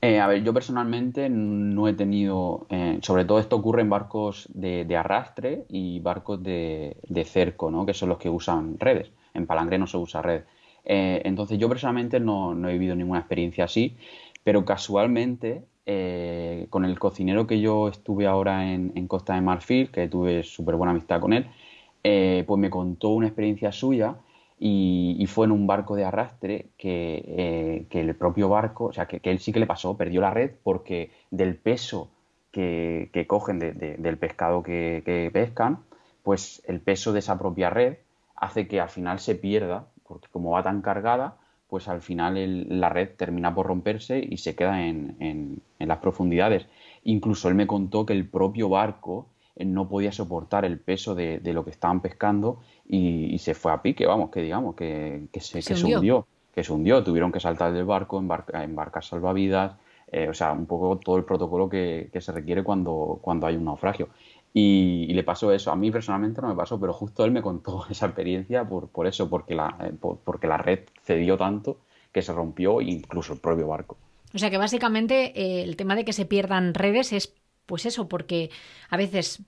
[0.00, 4.48] Eh, a ver, yo personalmente no he tenido, eh, sobre todo esto ocurre en barcos
[4.52, 7.84] de, arrastre y barcos de, de cerco, ¿no?
[7.84, 9.10] Que son los que usan redes.
[9.34, 10.42] En palangre no se usa red.
[10.84, 13.96] Eh, entonces yo personalmente no, no he vivido ninguna experiencia así,
[14.44, 19.90] pero casualmente eh, con el cocinero que yo estuve ahora en, en Costa de Marfil,
[19.90, 21.46] que tuve súper buena amistad con él,
[22.04, 24.16] eh, pues me contó una experiencia suya
[24.58, 29.06] y, fue en un barco de arrastre que, eh, que el propio barco, o sea,
[29.06, 32.10] que, que él sí que le pasó, perdió la red porque del peso
[32.52, 35.78] que, que cogen de- de- del pescado que pescan,
[36.22, 37.96] pues el peso de esa propia red
[38.36, 41.36] hace que al final se pierda, porque como va tan cargada,
[41.72, 45.88] pues al final el- la red termina por romperse y se queda en, en- en
[45.88, 46.66] las profundidades.
[47.04, 51.38] Incluso él me contó que el propio barco eh, no podía soportar el peso de,
[51.40, 55.28] de lo que estaban pescando y, y se fue a pique, vamos, que digamos, que,
[55.32, 56.26] que se, Se que se hundió.
[56.54, 57.02] que se hundió.
[57.02, 59.76] Tuvieron que saltar del barco, embarca- embarcar salvavidas,
[60.10, 63.56] eh, o sea, un poco todo el protocolo que, que se requiere cuando, cuando hay
[63.56, 64.08] un naufragio.
[64.54, 65.70] Y, y le pasó eso.
[65.72, 69.06] A mí personalmente no me pasó, pero justo él me contó esa experiencia por, por
[69.06, 71.78] eso, porque la, eh, por- porque la red cedió tanto
[72.12, 73.96] que se rompió, incluso el propio barco.
[74.34, 77.34] O sea que básicamente eh, el tema de que se pierdan redes es
[77.66, 78.50] pues eso, porque
[78.90, 79.42] a veces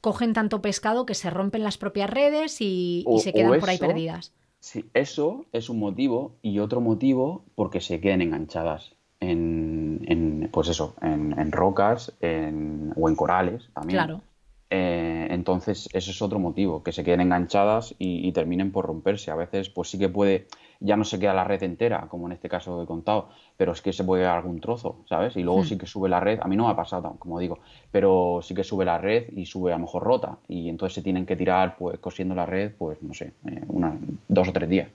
[0.00, 4.32] cogen tanto pescado que se rompen las propias redes y, se quedan por ahí perdidas.
[4.60, 10.68] Sí, eso es un motivo y otro motivo porque se queden enganchadas en, en, pues
[10.68, 13.98] eso, en, en rocas en- o en corales también.
[13.98, 14.22] Claro.
[14.68, 19.30] Eh, entonces, ese es otro motivo, que se queden enganchadas y, y terminen por romperse.
[19.30, 20.48] A veces, pues sí que puede,
[20.80, 23.80] ya no se queda la red entera, como en este caso he contado, pero es
[23.80, 25.36] que se puede quedar algún trozo, ¿sabes?
[25.36, 25.62] Y luego Hmm.
[25.62, 27.60] sí que sube la red, a mí no me ha pasado, como digo,
[27.92, 31.02] pero sí que sube la red y sube a lo mejor rota, y entonces se
[31.02, 33.96] tienen que tirar, pues cosiendo la red, pues no sé, eh, una,
[34.28, 34.88] dos o tres días.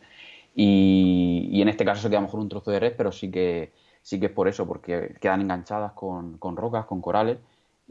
[0.55, 3.12] Y, y en este caso se queda a lo mejor un trozo de red, pero
[3.12, 7.38] sí que, sí que es por eso, porque quedan enganchadas con, con rocas, con corales,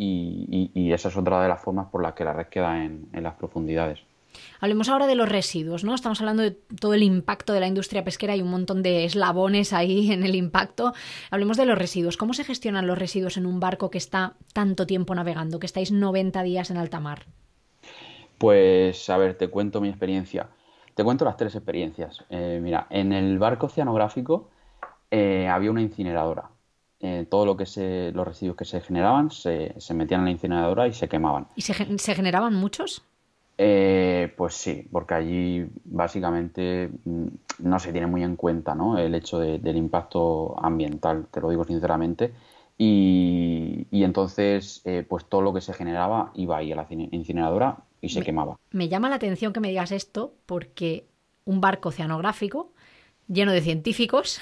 [0.03, 2.85] y, y- y esa es otra de las formas por las que la red queda
[2.85, 4.01] en, en las profundidades.
[4.61, 5.95] Hablemos ahora de los residuos, ¿no?
[5.95, 9.73] Estamos hablando de todo el impacto de la industria pesquera y un montón de eslabones
[9.73, 10.93] ahí en el impacto.
[11.31, 12.17] Hablemos de los residuos.
[12.17, 15.91] ¿Cómo se gestionan los residuos en un barco que está tanto tiempo navegando, que estáis
[15.93, 17.27] 90 días en alta mar?
[18.39, 20.49] Pues, a ver, te cuento mi experiencia.
[20.95, 22.25] Te cuento las tres experiencias.
[22.31, 24.49] Eh, mira, en el barco oceanográfico
[25.11, 26.51] eh, había una incineradora.
[27.01, 30.31] Eh, todo lo que se, los residuos que se generaban se, se metían en la
[30.33, 31.47] incineradora y se quemaban.
[31.57, 33.03] ¿Y se, se generaban muchos?
[33.63, 37.27] Eh, pues sí, porque allí básicamente mm,
[37.59, 38.97] no se tiene muy en cuenta ¿no?
[38.99, 42.33] el hecho de- del impacto ambiental, te lo digo sinceramente.
[42.79, 47.11] Y, y entonces, eh, pues todo lo que se generaba iba ahí a la cine-
[47.13, 48.59] incineradora y se Me- quemaba.
[48.73, 51.05] Me llama la atención que me digas esto porque
[51.45, 52.73] un barco oceanográfico
[53.29, 54.41] lleno de científicos.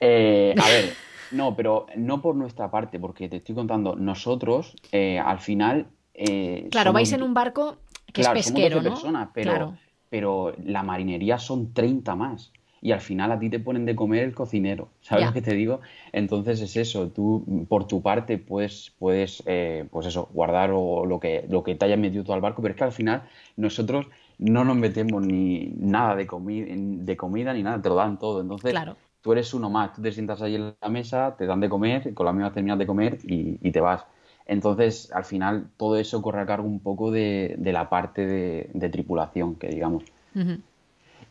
[0.00, 0.94] Eh, a ver,
[1.30, 5.88] no, pero no por nuestra parte, porque te estoy contando, nosotros eh, al final...
[6.14, 7.76] eh, Claro, somos- vais en un barco
[8.12, 8.94] que Claro, es somos pesquero, 12 ¿no?
[8.94, 9.74] personas, pero, Claro.
[10.10, 12.52] pero la marinería son 30 más.
[12.80, 15.52] Y al final a ti te ponen de comer el cocinero, ¿sabes lo que te
[15.52, 15.80] digo?
[16.12, 21.18] Entonces es eso, tú por tu parte puedes, puedes eh, pues eso, guardar o lo
[21.18, 23.22] que, lo que te hayas metido tú al barco, pero es que al final
[23.56, 24.06] nosotros
[24.38, 28.40] no nos metemos ni nada de, comi- de comida ni nada, te lo dan todo.
[28.40, 28.96] Entonces Claro.
[29.20, 32.14] Tú eres uno más, tú te sientas ahí en la mesa, te dan de comer,
[32.14, 34.04] con la misma terminas de comer y, y te vas.
[34.46, 38.70] Entonces, al final, todo eso corre a cargo un poco de, de la parte de,
[38.72, 40.04] de tripulación, que digamos.
[40.34, 40.62] Ujú.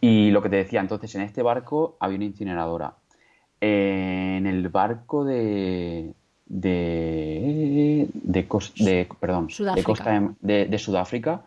[0.01, 2.95] Y lo que te decía, entonces, en este barco había una incineradora.
[3.61, 6.13] Eh, en el barco de,
[6.45, 11.45] de, de, perdón, de, costa de, de- de Sudáfrica,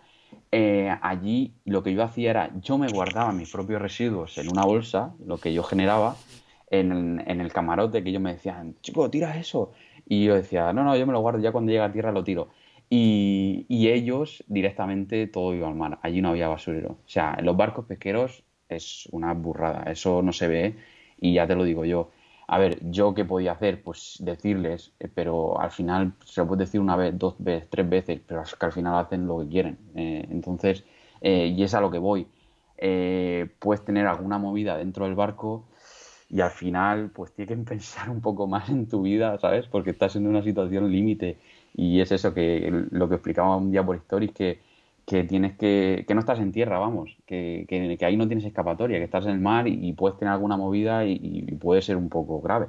[0.53, 4.65] eh, allí lo que yo hacía era, yo me guardaba mis propios residuos en una
[4.65, 6.17] bolsa, lo que yo generaba,
[6.71, 9.73] en, en el camarote, que ellos me decían, chico, tira eso.
[10.07, 12.25] Y yo decía, no, no, yo me lo guardo, ya cuando llega a tierra lo
[12.25, 12.49] tiro.
[12.89, 16.93] Y, y ellos directamente todo iba al mar, allí no había basurero.
[16.93, 20.77] O sea, en los barcos pesqueros es una burrada, eso no se ve
[21.21, 22.11] y ya te lo digo yo.
[22.53, 23.81] A ver, ¿yo qué podía hacer?
[23.83, 27.89] Pues decirles, eh, pero al final se lo puede decir una vez, dos veces, tres
[27.89, 29.79] veces, pero es que al final hacen lo que quieren.
[29.95, 30.85] Eh, entonces,
[31.21, 32.27] eh, y es a lo que voy.
[32.77, 35.65] Eh, puedes tener alguna movida dentro del barco
[36.29, 39.67] y al final pues tienes que pensar un poco más en tu vida, ¿sabes?
[39.69, 41.39] Porque estás en una situación límite
[41.75, 44.61] y es eso que lo que explicaba un día por Stories que,
[45.07, 48.45] que tienes que, que no estás en tierra, vamos, que, que, que ahí no tienes
[48.45, 51.83] escapatoria, que estás en el mar y, y puedes tener alguna movida y, y puede
[51.83, 52.69] ser un poco grave.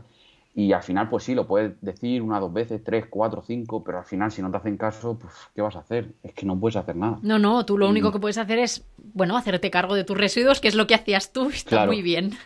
[0.53, 3.99] Y al final, pues sí, lo puedes decir una, dos veces, tres, cuatro, cinco, pero
[3.99, 6.09] al final, si no te hacen caso, pues, ¿qué vas a hacer?
[6.23, 7.19] Es que no puedes hacer nada.
[7.21, 10.59] No, no, tú lo único que puedes hacer es, bueno, hacerte cargo de tus residuos,
[10.59, 11.91] que es lo que hacías tú, está Claro.
[11.93, 12.37] muy bien.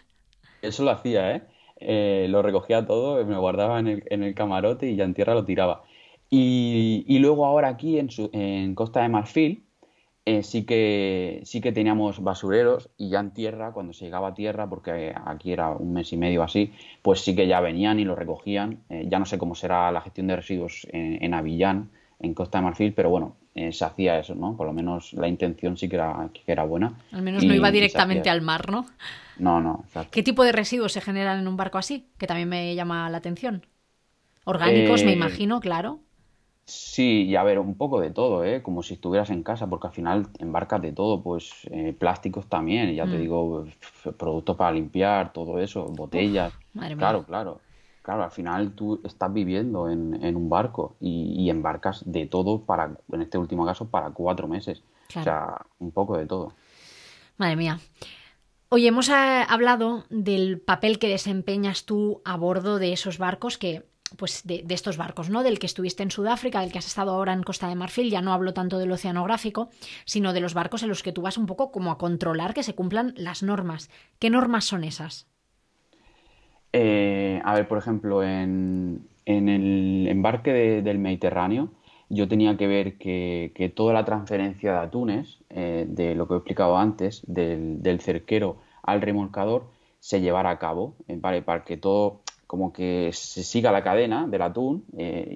[0.61, 1.43] Eso lo hacía, ¿eh?
[1.77, 5.13] Eh, lo recogía todo, me lo guardaba en el, en el camarote y ya en
[5.13, 5.83] tierra lo tiraba.
[6.29, 9.64] Y, y luego ahora aquí en, su- en Costa de Marfil,
[10.25, 14.33] eh, sí, que, sí que teníamos basureros y ya en tierra, cuando se llegaba a
[14.33, 18.05] tierra, porque aquí era un mes y medio así, pues sí que ya venían y
[18.05, 18.79] lo recogían.
[18.89, 22.57] Eh, ya no sé cómo será la gestión de residuos en, en Avillán, en Costa
[22.57, 24.57] de Marfil, pero bueno, eh, se hacía eso, ¿no?
[24.57, 26.93] Por lo menos la intención sí que era, que era buena.
[27.11, 28.85] Al menos no iba directamente al mar, ¿no?
[29.37, 30.09] No, no, exacto.
[30.11, 32.09] ¿Qué tipo de residuos se generan en un barco así?
[32.17, 33.65] Que también me llama la atención.
[34.43, 35.99] Orgánicos, me imagino, claro.
[36.65, 38.63] Sí, y a ver, un poco de todo, ¿eh?
[38.63, 42.93] Como si estuvieras en casa, porque al final embarcas de todo, pues eh, plásticos también,
[42.95, 43.21] ya te mm.
[43.21, 43.65] digo,
[44.17, 46.53] productos para limpiar, todo eso, botellas.
[46.97, 47.61] claro, claro.
[48.05, 53.21] Claro, al final tú estás viviendo en, un barco y, embarcas de todo para, en
[53.23, 54.83] este último caso, para cuatro meses.
[55.15, 56.53] O sea, un poco de todo.
[57.37, 57.79] Madre mía.
[58.69, 63.87] Oye, hemos eh, hablado del papel que desempeñas tú a bordo de esos barcos que
[64.17, 65.43] pues de, estos barcos, ¿no?
[65.43, 68.21] Del que estuviste en Sudáfrica, del que has estado ahora en Costa de Marfil, ya
[68.21, 69.69] no hablo tanto del oceanográfico,
[70.05, 72.63] sino de los barcos en los que tú vas un poco como a controlar que
[72.63, 73.89] se cumplan las normas.
[74.19, 75.27] ¿Qué normas son esas?
[76.71, 81.71] Eh, a ver, por ejemplo, en, el embarque del Mediterráneo,
[82.09, 86.37] yo tenía que ver que, toda la transferencia de atunes, eh, de lo que he
[86.37, 92.21] explicado antes, del, cerquero al remolcador, se llevara a cabo, eh, para que todo
[92.55, 95.27] como que se siga la cadena del atún eh,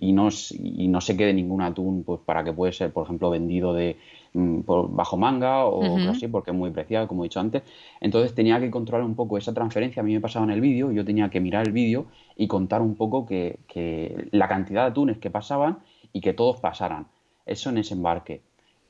[0.00, 3.28] y, no, y, no, se quede ningún atún pues, para que puede ser, por ejemplo,
[3.28, 3.98] vendido de,
[4.32, 7.64] mm, por bajo manga o así, porque es muy preciado, como he dicho antes.
[8.00, 10.00] Entonces tenía que controlar un poco esa transferencia.
[10.00, 12.80] A mí me pasaba en el vídeo, yo tenía que mirar el vídeo y contar
[12.80, 15.80] un poco que, que, la cantidad de atunes que pasaban
[16.14, 17.08] y que todos pasaran.
[17.44, 18.40] Eso en ese embarque.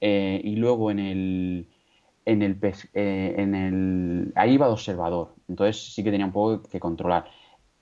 [0.00, 1.66] Eh, y luego en el,
[2.24, 2.56] en el,
[2.94, 4.32] eh, en el...
[4.36, 7.26] Ahí iba de observador, entonces sí que tenía un poco que controlar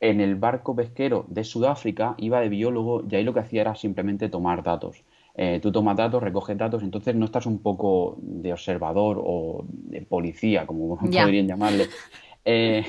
[0.02, 3.76] en el barco pesquero de Sudáfrica iba de biólogo y ahí lo que hacía era
[3.76, 5.04] simplemente tomar datos.
[5.34, 10.02] Eh, tú tomas datos, recoges datos, entonces no estás un poco de observador o de
[10.02, 11.86] policía, como podrían llamarle.
[12.44, 12.84] Eh,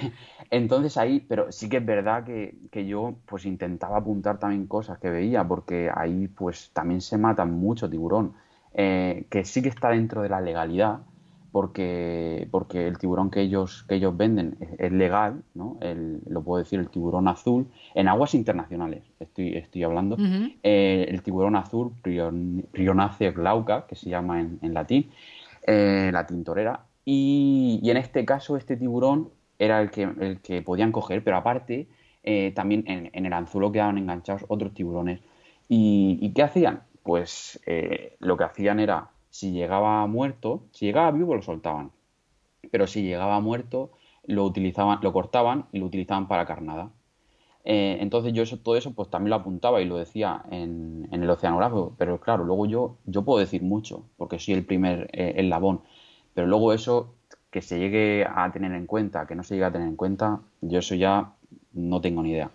[0.49, 5.11] entonces ahí, pero sí que es verdad que, yo pues intentaba apuntar también cosas que
[5.11, 8.33] veía, porque ahí pues también se mata mucho tiburón,
[8.73, 11.01] eh, que sí que está dentro de la legalidad,
[11.53, 15.77] porque, porque el tiburón que ellos, que ellos venden es, legal, ¿no?
[16.27, 20.17] lo puedo decir, el tiburón azul, en aguas internacionales estoy, estoy hablando,
[20.63, 25.11] eh, el tiburón azul, Prionacea glauca, que se llama en, latín,
[25.67, 30.91] eh, la tintorera, y, en este caso este tiburón era el que, el que podían
[30.91, 31.87] coger, pero aparte
[32.23, 35.19] eh, también en, el anzuelo quedaban enganchados otros tiburones.
[35.69, 36.81] ¿Y, y qué hacían?
[37.03, 37.61] Pues
[38.19, 41.89] lo que hacían era si llegaba muerto, si llegaba vivo lo soltaban,
[42.69, 43.89] pero si llegaba muerto
[44.27, 46.91] lo utilizaban, lo cortaban y lo utilizaban para carnada.
[47.65, 51.27] Eh, entonces yo eso, todo eso pues también lo apuntaba y lo decía en, el
[51.27, 55.81] oceanógrafo, pero claro, luego yo, yo puedo decir mucho, porque soy el primer eh, eslabón,
[56.35, 57.15] pero luego eso
[57.49, 60.41] que se llegue a tener en cuenta, que no se llegue a tener en cuenta,
[60.61, 61.33] yo eso ya
[61.73, 62.51] no tengo ni idea.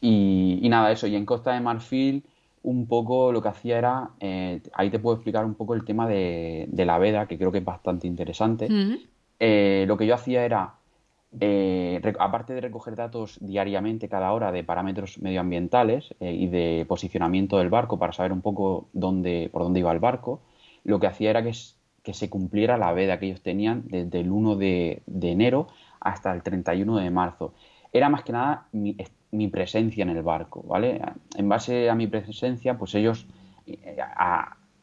[0.00, 2.22] Y, y, nada, eso, y en Costa de Marfil
[2.62, 6.06] un poco lo que hacía era, eh, ahí te puedo explicar un poco el tema
[6.08, 8.68] de, la veda, que creo que es bastante interesante.
[9.38, 10.74] Eh, lo que yo hacía era,
[11.40, 17.70] eh, aparte de recoger datos diariamente cada hora de parámetros medioambientales y de posicionamiento del
[17.70, 20.40] barco para saber un poco dónde, por dónde iba el barco,
[20.84, 21.52] lo que hacía era que,
[22.02, 25.68] que se cumpliera la veda que ellos tenían desde el 1 de, de enero
[26.00, 27.52] hasta el 31 de marzo.
[27.92, 28.96] Era más que nada mi,
[29.30, 31.00] mi presencia en el barco, ¿vale?
[31.36, 33.26] En base a mi presencia, pues ellos
[33.66, 33.96] eh,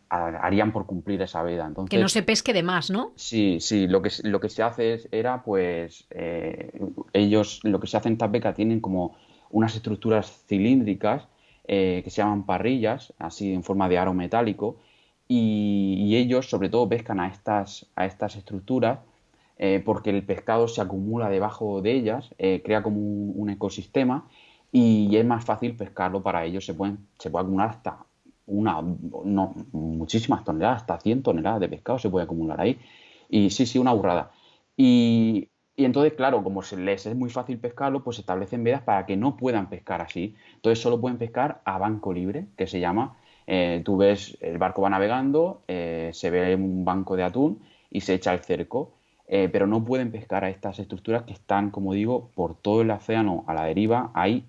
[0.09, 1.65] harían por cumplir esa veda.
[1.65, 3.11] Entonces, que no se pesque de más, ¿no?
[3.15, 6.71] Sí, sí, lo que, lo que se hace era, pues, eh,
[7.13, 9.17] ellos, lo que se hace en Tapeca tienen como
[9.49, 11.27] unas estructuras cilíndricas
[11.67, 14.77] eh, que se llaman parrillas, así en forma de aro metálico,
[15.27, 18.99] y, ellos sobre todo pescan a estas, a estas estructuras
[19.57, 24.27] eh, porque el pescado se acumula debajo de ellas, eh, crea como un, ecosistema
[24.71, 26.65] y es más fácil pescarlo para ellos.
[26.65, 28.05] Se, pueden, se puede acumular hasta
[28.47, 32.79] una, no, muchísimas toneladas, hasta 100 toneladas de pescado se puede acumular ahí.
[33.29, 34.31] Y sí, sí, una burrada.
[34.77, 39.05] Y, entonces, claro, como se les es muy fácil pescarlo, pues se establecen vedas para
[39.05, 40.35] que no puedan pescar así.
[40.55, 43.17] Entonces solo pueden pescar a banco libre, que se llama.
[43.47, 48.13] Eh, tú ves, el barco va navegando, se ve un banco de atún y se
[48.15, 48.95] echa el cerco.
[49.27, 52.91] Eh, pero no pueden pescar a estas estructuras que están, como digo, por todo el
[52.91, 54.11] océano a la deriva.
[54.13, 54.45] Hay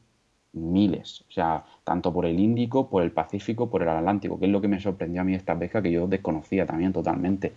[0.52, 4.52] miles, o sea, tanto por el Índico, por el Pacífico, por el Atlántico, que es
[4.52, 7.52] lo que me sorprendió a mí esta pesca que yo desconocía también totalmente.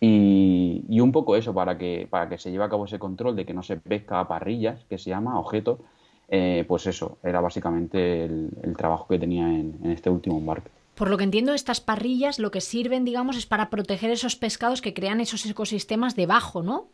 [0.00, 3.44] Y, un poco eso, para que, para que se lleve a cabo ese control de
[3.46, 5.80] que no se pesca a parrillas, que se llama, objetos,
[6.28, 10.77] eh, pues eso, era básicamente el, trabajo que tenía en, en este último embarque.
[10.98, 14.82] Por lo que entiendo, estas parrillas lo que sirven, digamos, es para proteger esos pescados
[14.82, 16.88] que crean esos ecosistemas debajo, ¿no?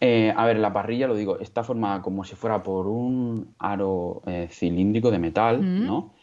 [0.00, 4.22] Eh, a ver, la parrilla, lo digo, está formada como si fuera por un aro
[4.26, 6.14] eh, cilíndrico de metal, ¿no?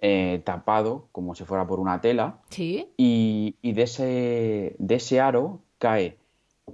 [0.00, 2.38] Eh, tapado como si fuera por una tela.
[2.50, 2.86] Sí.
[2.96, 6.17] Y, y de, ese, de ese aro cae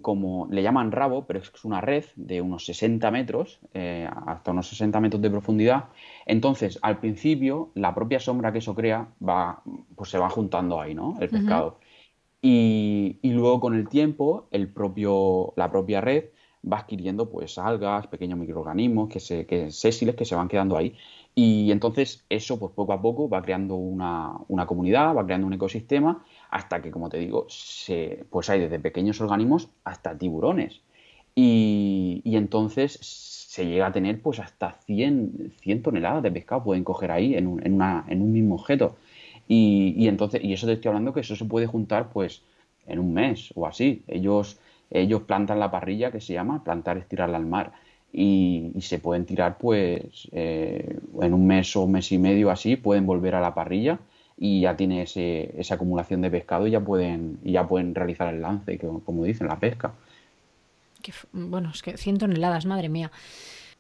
[0.03, 4.69] como le llaman rabo, pero es una red de unos 60 metros, eh, hasta unos
[4.69, 5.87] 60 metros de profundidad.
[6.27, 9.63] Entonces, al principio, la propia sombra que eso crea va,
[9.95, 11.17] pues se va juntando ahí, ¿no?
[11.21, 11.79] El pescado.
[12.43, 16.25] y, y, luego con el tiempo, el propio, la propia red
[16.71, 20.97] va adquiriendo pues algas, pequeños microorganismos, que se, que, sésiles que se van quedando ahí.
[21.35, 25.53] Y entonces eso, pues poco a poco, va creando una, una comunidad, va creando un
[25.53, 26.25] ecosistema
[26.55, 30.83] hasta que, como te digo, se, pues hay desde pequeños organismos hasta tiburones.
[31.35, 37.11] Y, entonces se llega a tener pues hasta 100, 100 toneladas de pescado pueden coger
[37.11, 38.95] ahí en un, en una, en un mismo objeto.
[39.49, 42.43] Y, y, entonces, y eso te estoy hablando que eso se puede juntar pues
[42.87, 44.05] en un mes o así.
[44.07, 44.61] Ellos,
[44.93, 47.73] ellos plantan la parrilla que se llama, plantar es tirarla al mar.
[48.13, 53.07] Y, se pueden tirar pues eh, en un mes o mes y medio así, pueden
[53.07, 53.99] volver a la parrilla
[54.37, 58.33] y ya tiene ese, esa acumulación de pescado y ya pueden, y ya pueden realizar
[58.33, 59.93] el lance, que, como dicen, la pesca.
[61.03, 63.11] Que, bueno, es que 100 toneladas, madre mía.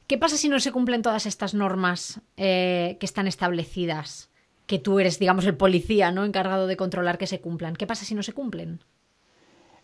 [0.06, 4.30] ¿Qué pasa si no se cumplen todas estas normas eh, que están establecidas?
[4.66, 6.24] Que tú eres, digamos, el policía, ¿no?
[6.24, 7.74] Encargado de controlar que se cumplan.
[7.74, 8.80] ¿Qué pasa si no se cumplen?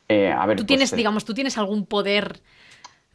[0.09, 2.41] Eh, a ver, tú tienes, pues, digamos, tú tienes algún poder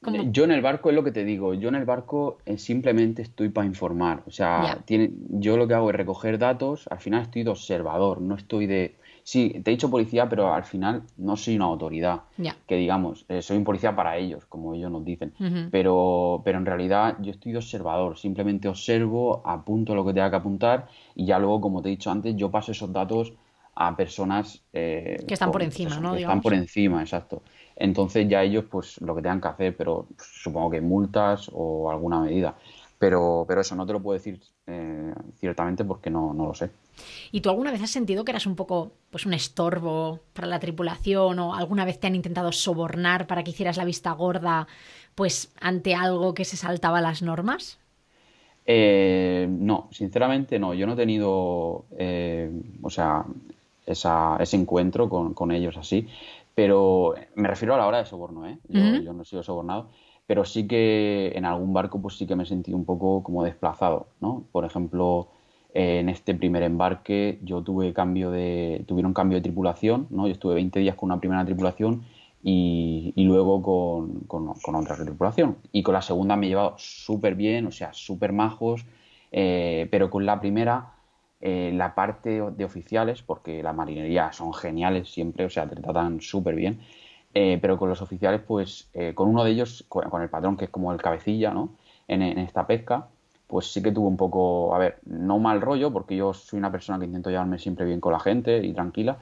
[0.06, 0.32] como...
[0.32, 3.22] Yo en el barco es lo que te digo, yo en el barco eh, simplemente
[3.22, 4.76] estoy para informar, o sea, Ya.
[4.86, 8.68] tiene, yo lo que hago es recoger datos, al final estoy de observador, no estoy
[8.68, 8.96] de...
[9.24, 12.22] Sí, te he dicho policía, pero al final no soy una autoridad,
[12.68, 15.34] que digamos, eh, soy un policía para ellos, como ellos nos dicen,
[15.72, 20.36] pero, pero en realidad yo estoy de observador, simplemente observo, apunto lo que tenga que
[20.36, 23.34] apuntar y ya luego, como te he dicho antes, yo paso esos datos
[23.78, 26.12] a personas eh, Que están por encima, eso, ¿no?
[26.12, 26.34] que Digamos.
[26.36, 27.42] están por encima, exacto.
[27.76, 31.90] Entonces ya ellos, pues lo que tengan que hacer, pero pues, supongo que multas o
[31.92, 32.56] alguna medida.
[33.00, 36.72] Pero, pero eso no te lo puedo decir eh, ciertamente porque no, no lo sé.
[37.32, 40.60] ¿Y tú alguna vez has sentido que eras un poco pues un estorbo para la
[40.60, 44.68] tripulación o alguna vez te han intentado sobornar para que hicieras la vista gorda
[45.16, 47.80] pues ante algo que se saltaba las normas?
[48.66, 50.74] Eh, no, sinceramente no.
[50.74, 52.50] Yo no he tenido, eh,
[52.82, 53.26] o sea,
[53.86, 56.08] esa- ese encuentro con, con ellos así.
[56.56, 58.60] Pero me refiero a la hora de soborno, ¿eh?
[58.70, 59.90] Yo, no he sido sobornado.
[60.28, 63.44] Pero sí que en algún barco, pues sí que me he sentido un poco como
[63.44, 64.48] desplazado, ¿no?
[64.52, 65.30] Por ejemplo,
[65.74, 70.28] en este primer embarque yo tuve cambio de, tuvieron cambio de tripulación, ¿no?
[70.28, 72.04] Yo estuve 20 días con una primera tripulación
[72.44, 75.58] y, y luego con, con- con otra tripulación.
[75.72, 78.86] Y con la segunda me he llevado súper bien, o sea, súper majos,
[79.32, 80.95] eh, pero con la primera,
[81.48, 86.20] eh, la parte de oficiales, porque la marinería son geniales siempre, o sea, te tratan
[86.20, 86.80] súper bien,
[87.36, 90.66] eh, pero con los oficiales, pues eh, con uno de ellos, con, el patrón, que
[90.66, 91.70] es como el cabecilla, ¿no?
[92.08, 93.10] En, en esta pesca,
[93.46, 96.72] pues sí que tuvo un poco, a ver, no mal rollo, porque yo soy una
[96.72, 99.20] persona que intento llevarme siempre bien con la gente y tranquila,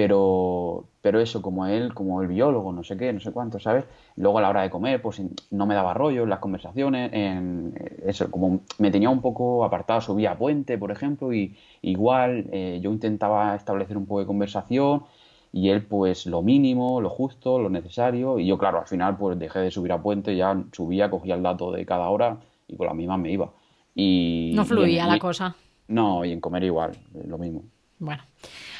[0.00, 3.86] pero, pero eso, como él, como el biólogo, no sé qué, no sé cuánto, ¿sabes?
[4.16, 7.72] Luego a la hora de comer, pues no me daba rollo en las conversaciones, en
[8.04, 12.78] eso, como me tenía un poco apartado, subía a puente, por ejemplo, y igual eh,
[12.82, 15.04] yo intentaba establecer un poco de conversación
[15.50, 19.38] y él pues lo mínimo, lo justo, lo necesario, y yo claro, al final pues
[19.38, 22.36] dejé de subir a puente, ya subía, cogía el dato de cada hora
[22.68, 23.50] y con la misma me iba.
[23.94, 25.56] Y, No y en- fluía la y- cosa.
[25.88, 26.90] No, y en comer igual,
[27.26, 27.62] lo mismo.
[27.98, 28.22] Bueno,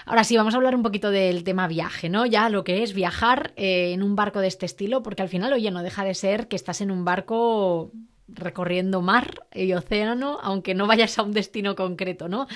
[0.07, 2.24] ahora sí, vamos a hablar un poquito del tema viaje, ¿no?
[2.24, 5.52] Ya lo que es viajar eh, en un barco de este estilo, porque al final,
[5.52, 7.92] oye, no deja de ser que estás en un barco
[8.28, 12.46] recorriendo mar y océano, aunque no vayas a un destino concreto, ¿no?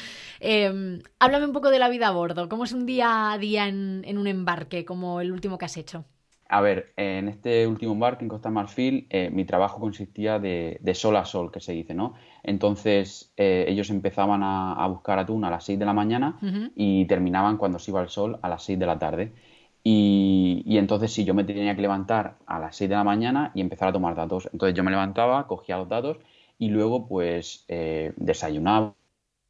[0.40, 3.68] Eh, háblame un poco de la vida a bordo, ¿cómo es un día a día
[3.68, 6.04] en, un embarque, como el último que has hecho?
[6.48, 11.16] A ver, en este último embarque en Costa Marfil, eh, mi trabajo consistía de sol
[11.16, 12.14] a sol, que se dice, ¿no?
[12.42, 16.40] Entonces, eh, ellos empezaban a, a buscar atún a las 6 de la mañana
[16.74, 19.32] y terminaban cuando se iba el sol a las 6 de la tarde.
[19.82, 23.50] Y, y entonces, sí, yo me tenía que levantar a las 6 de la mañana
[23.54, 24.48] y empezar a tomar datos.
[24.52, 26.18] Entonces, yo me levantaba, cogía los datos
[26.58, 28.94] y luego, pues, eh, desayunaba,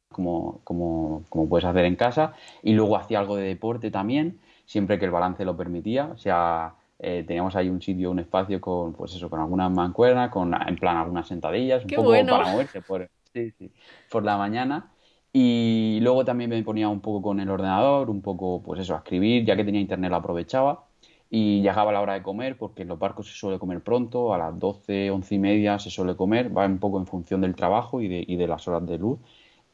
[0.09, 2.33] como, como, como puedes hacer en casa,
[2.63, 6.07] y luego hacía algo de deporte también, siempre que el balance lo permitía.
[6.13, 10.29] O sea, eh, teníamos ahí un sitio, un espacio con, pues eso, con algunas mancuernas,
[10.29, 12.33] con en plan algunas sentadillas, un ¡Qué poco bueno!
[12.33, 13.71] para moverse por, sí, sí,
[14.09, 14.91] por la mañana.
[15.33, 18.97] Y luego también me ponía un poco con el ordenador, un poco, pues eso, a
[18.97, 20.85] escribir, ya que tenía internet lo aprovechaba.
[21.29, 24.37] Y llegaba la hora de comer, porque en los barcos se suele comer pronto, a
[24.37, 28.01] las 12, 11 y media se suele comer, va un poco en función del trabajo
[28.01, 29.19] y de, y de las horas de luz.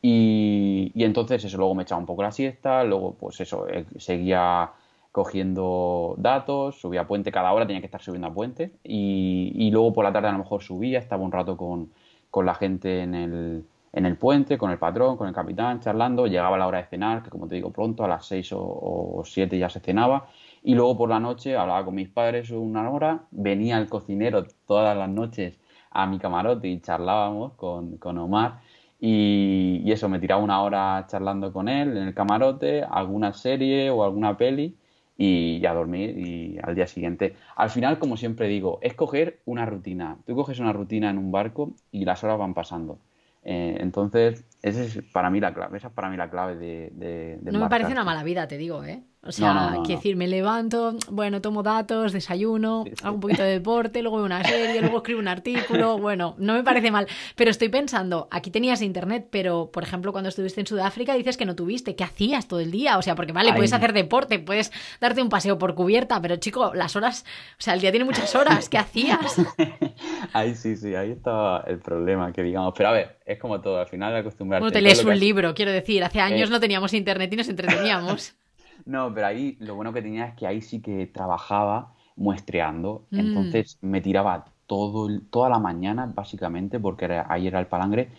[0.02, 3.86] Y, y entonces eso, luego me echaba un poco la siesta, luego pues eso, eh,
[3.98, 4.72] seguía
[5.18, 8.74] cogiendo datos, subía a puente, cada hora tenía que estar subiendo a puente.
[8.84, 11.92] Y, luego por la tarde a lo mejor subía, estaba un rato con,
[12.30, 16.28] con la gente en el, en el puente, con el patrón, con el capitán, charlando,
[16.28, 19.58] llegaba la hora de cenar, que como te digo pronto, a las 6 o 7
[19.58, 20.28] ya se cenaba,
[20.62, 24.96] y luego por la noche hablaba con mis padres una hora, venía el cocinero todas
[24.96, 25.58] las noches
[25.90, 28.60] a mi camarote y charlábamos con, con Omar.
[29.00, 33.90] Y, y, eso, me tiraba una hora charlando con él en el camarote, alguna serie
[33.90, 34.76] o alguna peli
[35.18, 37.36] y ya dormir y al día siguiente.
[37.56, 40.18] Al final, como siempre digo, es coger una rutina.
[40.26, 43.00] Tú coges una rutina en un barco y las horas van pasando.
[43.44, 46.92] Eh, entonces, esa es para mí la clave, esa es para mí la clave de...
[46.94, 49.04] de, de no me parece una mala vida, te digo, ¿eh?
[49.28, 53.04] O sea, no, no, no, quiero decir, me levanto, bueno, tomo datos, desayuno, sí, sí.
[53.04, 56.54] hago un poquito de deporte, luego veo una serie, luego escribo un artículo, bueno, no
[56.54, 57.08] me parece mal.
[57.36, 61.46] Pero estoy pensando, aquí tenías internet, pero, por ejemplo, cuando estuviste en Sudáfrica dices que
[61.46, 62.98] no tuviste, ¿qué hacías todo el día?
[62.98, 63.56] O sea, porque vale, Ay.
[63.56, 64.72] puedes hacer deporte, puedes
[65.02, 68.34] darte un paseo por cubierta, pero chico, las horas, o sea, el día tiene muchas
[68.36, 69.42] horas, ¿qué hacías?
[70.34, 73.80] ahí sí, sí, ahí estaba el problema, que digamos, pero a ver, es como todo,
[73.80, 74.62] al final acostumbrarte.
[74.62, 76.52] Bueno, te lees un libro, quiero decir, hace años eh...
[76.52, 78.36] no teníamos internet y nos entreteníamos.
[78.88, 83.06] No, pero ahí lo bueno que tenía es que ahí sí que trabajaba muestreando.
[83.12, 83.20] Mm.
[83.20, 88.10] Entonces me tiraba todo, toda la mañana, básicamente, porque era, ahí era el palangre,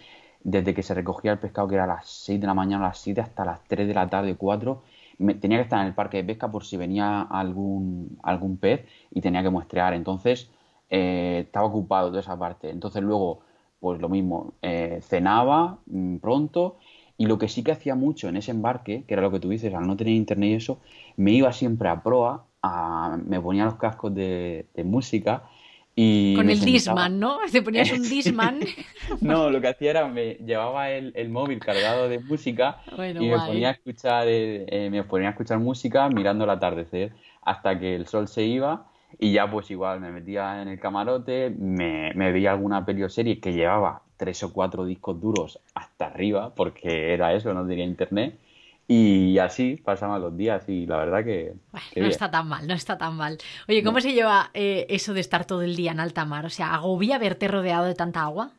[0.44, 2.88] desde que se recogía el pescado, que era a las 6 de la mañana, a
[2.88, 4.82] las 7, hasta las 3 de la tarde, 4.
[5.18, 8.86] Me, tenía que estar en el parque de pesca por si venía algún, algún pez
[9.10, 9.94] y tenía que muestrear.
[9.94, 10.50] Entonces
[10.90, 12.70] eh, estaba ocupado toda esa parte.
[12.70, 13.40] Entonces luego,
[13.80, 16.78] pues lo mismo, eh, cenaba mmm, pronto
[17.18, 19.50] y lo que sí que hacía mucho en ese embarque, que era lo que tú
[19.50, 20.80] dices, al no tener internet y eso,
[21.16, 25.42] me iba siempre a proa, a, me ponía los cascos de, de música
[25.96, 26.36] y...
[26.36, 26.72] Con el sentaba...
[27.08, 27.38] Disman, ¿no?
[27.52, 28.60] Te ponías un Disman.
[29.20, 33.28] no, lo que hacía era, me llevaba el, el móvil cargado de música bueno, y
[33.28, 37.12] me ponía, a escuchar, eh, eh, me ponía a escuchar música mirando el atardecer
[37.42, 38.86] hasta que el sol se iba
[39.18, 43.08] y ya pues igual me metía en el camarote, me, me veía alguna peli o
[43.08, 47.86] serie que llevaba tres o cuatro discos duros hasta arriba, porque era eso, no tenía
[47.86, 48.38] internet.
[48.90, 51.54] Y así pasaban los días y la verdad que...
[51.72, 52.06] Bueno, no bien.
[52.06, 53.38] está tan mal, no está tan mal.
[53.68, 54.00] Oye, ¿cómo no.
[54.00, 56.46] se lleva eh, eso de estar todo el día en alta mar?
[56.46, 58.52] O sea, ¿agobia verte rodeado de tanta agua?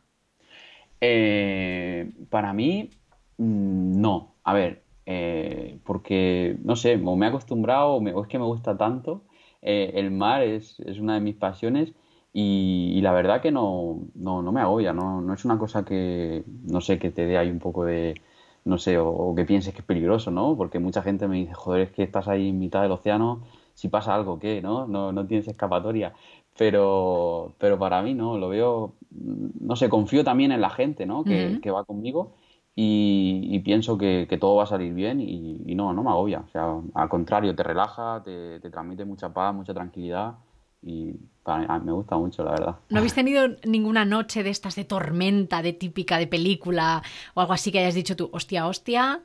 [1.01, 2.91] Eh, para mí,
[3.38, 4.36] mm, no.
[4.43, 8.78] A ver, eh, porque, no sé, o me he acostumbrado o es que me gusta
[8.78, 9.24] tanto.
[9.64, 11.93] Eh, el mar es, es una de mis pasiones
[12.34, 15.84] y, y, la verdad que no, no, no me agobia, no, no, es una cosa
[15.84, 18.22] que, no sé, que te dé ahí un poco de,
[18.66, 20.56] no sé, o, o, que pienses que es peligroso, ¿no?
[20.56, 23.42] Porque mucha gente me dice, joder, es que estás ahí en mitad del océano,
[23.74, 24.62] si pasa algo, ¿qué?
[24.62, 24.88] ¿No?
[24.88, 26.14] No, no tienes escapatoria.
[26.58, 31.24] Pero, pero para mí no, lo veo, no sé, confío también en la gente, ¿no?
[31.24, 31.62] Que, uh -huh.
[31.62, 32.34] que va conmigo
[32.76, 36.10] y, y pienso que, que, todo va a salir bien y, y, no, no me
[36.12, 36.42] agobia.
[36.42, 40.36] O sea, al contrario, te relaja, te, te transmite mucha paz, mucha tranquilidad
[40.82, 42.76] y para, me gusta mucho, la verdad.
[42.90, 47.04] ¿No habéis tenido ninguna noche de estas de tormenta, de típica de película
[47.34, 49.22] o algo así que hayas dicho tú, hostia, hostia,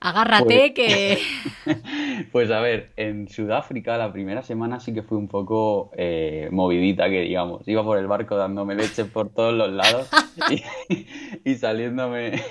[0.00, 1.18] agárrate pues, que...
[2.32, 7.08] pues a ver, en Sudáfrica la primera semana sí que fue un poco eh, movidita,
[7.08, 10.10] que digamos, iba por el barco dándome leche por todos los lados
[10.50, 11.06] y,
[11.50, 12.42] y saliéndome,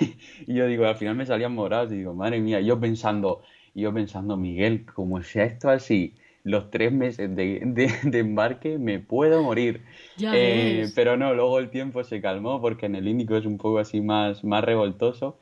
[0.48, 3.42] y yo digo, al final me salían morados y digo, madre mía, yo pensando,
[3.76, 6.16] yo pensando, Miguel, como sea esto así
[6.48, 9.84] los tres meses de, de, de embarque me puedo morir.
[10.20, 13.80] Eh, pero no, luego el tiempo se calmó porque en el Índico es un poco
[13.80, 15.38] así más, más revoltoso.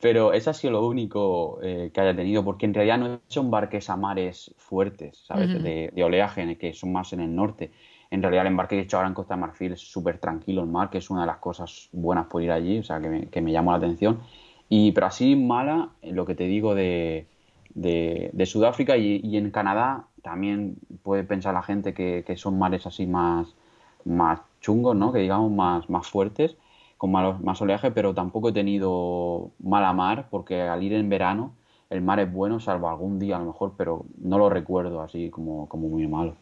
[0.00, 3.50] Pero eso ha sido lo único eh, que haya tenido, porque en realidad no son
[3.50, 5.48] barques a mares fuertes, ¿sabes?
[5.54, 5.62] Uh -huh.
[5.62, 7.70] de, de, oleaje, que son más en el norte.
[8.10, 10.62] En realidad el embarque que he hecho ahora en Costa de Marfil es súper tranquilo
[10.62, 13.08] el mar, que es una de las cosas buenas por ir allí, o sea, que
[13.08, 14.20] me, que me llamó la atención.
[14.68, 17.26] Y, pero así mala, lo que te digo de,
[17.74, 22.58] de, de Sudáfrica y, y, en Canadá también puede pensar la gente que, que, son
[22.58, 23.46] mares así más,
[24.04, 25.12] más chungos, ¿no?
[25.12, 26.56] Que digamos más, más fuertes,
[26.98, 31.52] con más, oleaje, pero tampoco he tenido mala mar porque al ir en verano
[31.90, 35.30] el mar es bueno, salvo algún día a lo mejor, pero no lo recuerdo así
[35.30, 36.34] como, como muy malo.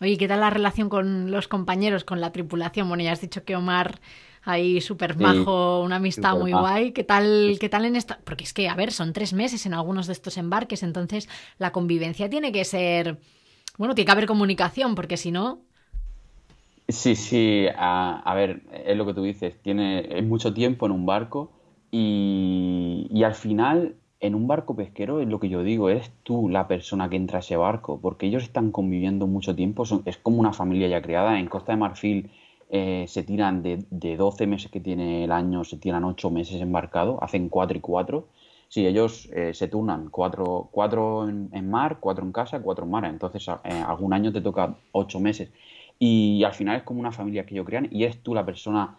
[0.00, 2.86] Oye, ¿qué tal la relación con los compañeros, con la tripulación?
[2.86, 3.98] Bueno, ya has dicho que Omar
[4.44, 6.62] ahí súper majo, sí, una amistad muy majo.
[6.62, 6.92] guay.
[6.92, 8.20] ¿Qué tal, ¿Qué tal en esta?
[8.24, 11.28] Porque es que, a ver, son tres meses en algunos de estos embarques, entonces
[11.58, 13.18] la convivencia tiene que ser.
[13.78, 15.60] Bueno, tiene que haber comunicación, porque si no.
[16.88, 20.92] Sí, sí, a, a, ver, es lo que tú dices, tiene es mucho tiempo en
[20.92, 21.50] un barco
[21.90, 26.48] y, y al final en un barco pesquero es lo que yo digo, eres tú
[26.48, 30.16] la persona que entra a ese barco, porque ellos están conviviendo mucho tiempo, son, es
[30.16, 31.38] como una familia ya creada.
[31.38, 32.30] En Costa de Marfil
[32.70, 36.60] eh, se tiran de, de 12 meses que tiene el año, se tiran 8 meses
[36.60, 38.28] embarcado, hacen 4 y 4.
[38.68, 42.90] Sí, ellos eh, se turnan 4 cuatro, en, en, mar, 4 en casa, 4 en
[42.90, 43.04] mar.
[43.04, 45.50] Entonces, eh, algún año te toca 8 meses.
[45.98, 48.96] Y, al final es como una familia que ellos crean y eres tú la persona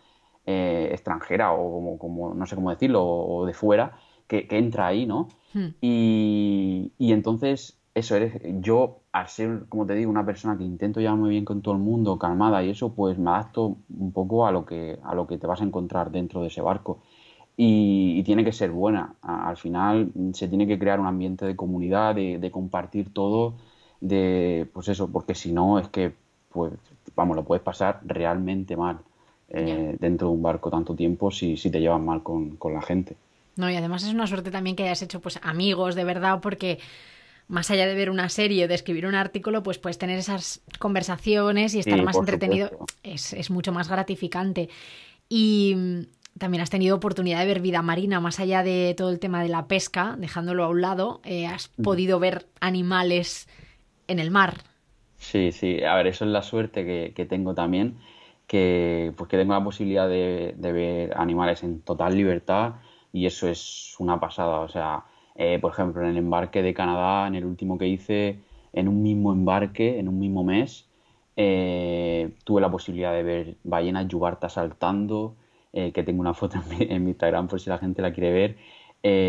[0.48, 3.98] extranjera o como, como, no sé cómo decirlo, o de fuera,
[4.28, 5.28] que, que entra ahí, ¿no?
[5.54, 5.70] Hmm.
[5.82, 11.00] Y, y, entonces, eso, eres, yo, al ser, como te digo, una persona que intento
[11.00, 14.46] llevar muy bien con todo el mundo, calmada y eso, pues me adapto un poco
[14.46, 17.00] a lo que, a lo que te vas a encontrar dentro de ese barco
[17.56, 19.16] y, tiene que ser buena.
[19.22, 23.54] al final se tiene que crear un ambiente de comunidad, de, compartir todo,
[24.02, 26.14] de pues eso, porque si no es que
[26.52, 26.74] pues
[27.16, 28.98] vamos, lo puedes pasar realmente mal
[29.48, 32.82] eh, dentro de un barco tanto tiempo si, si te llevas mal con, con, la
[32.82, 33.16] gente.
[33.56, 36.80] No, y además es una suerte también que hayas hecho pues amigos de verdad, porque
[37.48, 40.62] más allá de ver una serie o de escribir un artículo, pues puedes tener esas
[40.80, 42.72] conversaciones y estar más entretenido.
[43.04, 44.70] Es, es, mucho más gratificante.
[45.30, 49.42] Y, también has tenido oportunidad de ver vida marina, más allá de todo el tema
[49.42, 53.48] de la pesca, dejándolo a un lado, eh, has podido ver animales
[54.08, 54.64] en el mar.
[55.18, 57.98] Sí, sí, a ver, eso es la suerte que, tengo también,
[58.48, 62.76] que, pues que tengo la posibilidad de, ver animales en total libertad
[63.14, 64.60] y eso es una pasada.
[64.60, 65.06] O sea,
[65.36, 68.40] eh, por ejemplo, en el embarque de Canadá, en el último que hice,
[68.74, 70.88] en un mismo embarque, en un mismo mes,
[71.36, 75.36] eh, tuve la posibilidad de ver ballenas yubartas saltando,
[75.74, 78.58] eh, que tengo una foto en mi, Instagram por si la gente la quiere ver.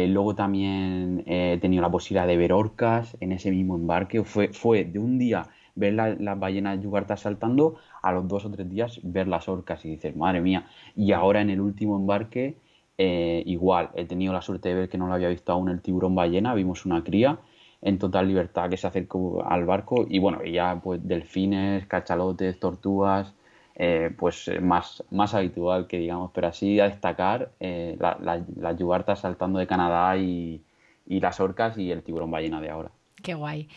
[0.08, 4.24] Luego también he tenido la posibilidad de ver orcas en ese mismo embarque.
[4.24, 8.68] Fue, fue de un día ver las ballenas yugartas saltando a los dos o tres
[8.68, 10.66] días ver las orcas y dices, madre mía.
[10.96, 12.56] Y ahora en el último embarque,
[12.98, 15.80] eh, igual, he tenido la suerte de ver que no lo había visto aún el
[15.80, 17.38] tiburón ballena, vimos una cría
[17.82, 23.32] en total libertad que se acercó al barco y bueno, ya pues delfines, cachalotes, tortugas,
[23.78, 28.72] eh, pues eh, más, más habitual que digamos, pero así a destacar eh, las la,
[28.72, 30.62] yugartas saltando de Canadá y,
[31.06, 32.90] las orcas y el tiburón ballena de ahora.
[33.22, 33.68] Qué guay.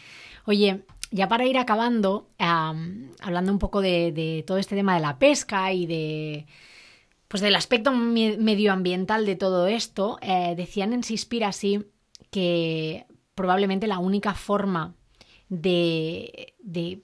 [0.45, 5.71] Oye, ya para ir acabando, hablando un poco de, todo este tema de la pesca
[5.73, 6.45] y de
[7.29, 10.19] pues del aspecto medioambiental de todo esto,
[10.57, 11.85] decían en Sispiracy
[12.31, 13.05] que
[13.35, 14.95] probablemente la única forma
[15.47, 17.03] de, de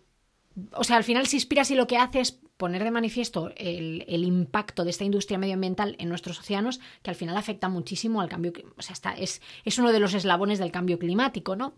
[0.73, 4.89] o sea, al final Sispiracy lo que hace es poner de manifiesto el, impacto de
[4.89, 8.95] esta industria medioambiental en nuestros océanos, que al final afecta muchísimo al cambio, o sea,
[9.17, 11.73] es, es uno de los eslabones del cambio climático, ¿no?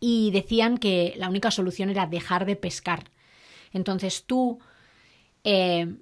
[0.00, 3.10] Y decían que la única solución era dejar de pescar.
[3.72, 4.60] Entonces tú,
[5.42, 5.96] eh,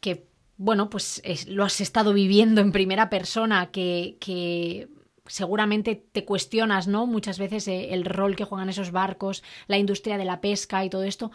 [0.00, 0.27] que
[0.58, 4.88] bueno, pues lo has estado viviendo en primera persona, que, que
[5.28, 7.06] seguramente te cuestionas, ¿no?
[7.06, 10.90] Muchas veces eh, el rol que juegan esos barcos, la industria de la pesca y
[10.90, 11.30] todo esto.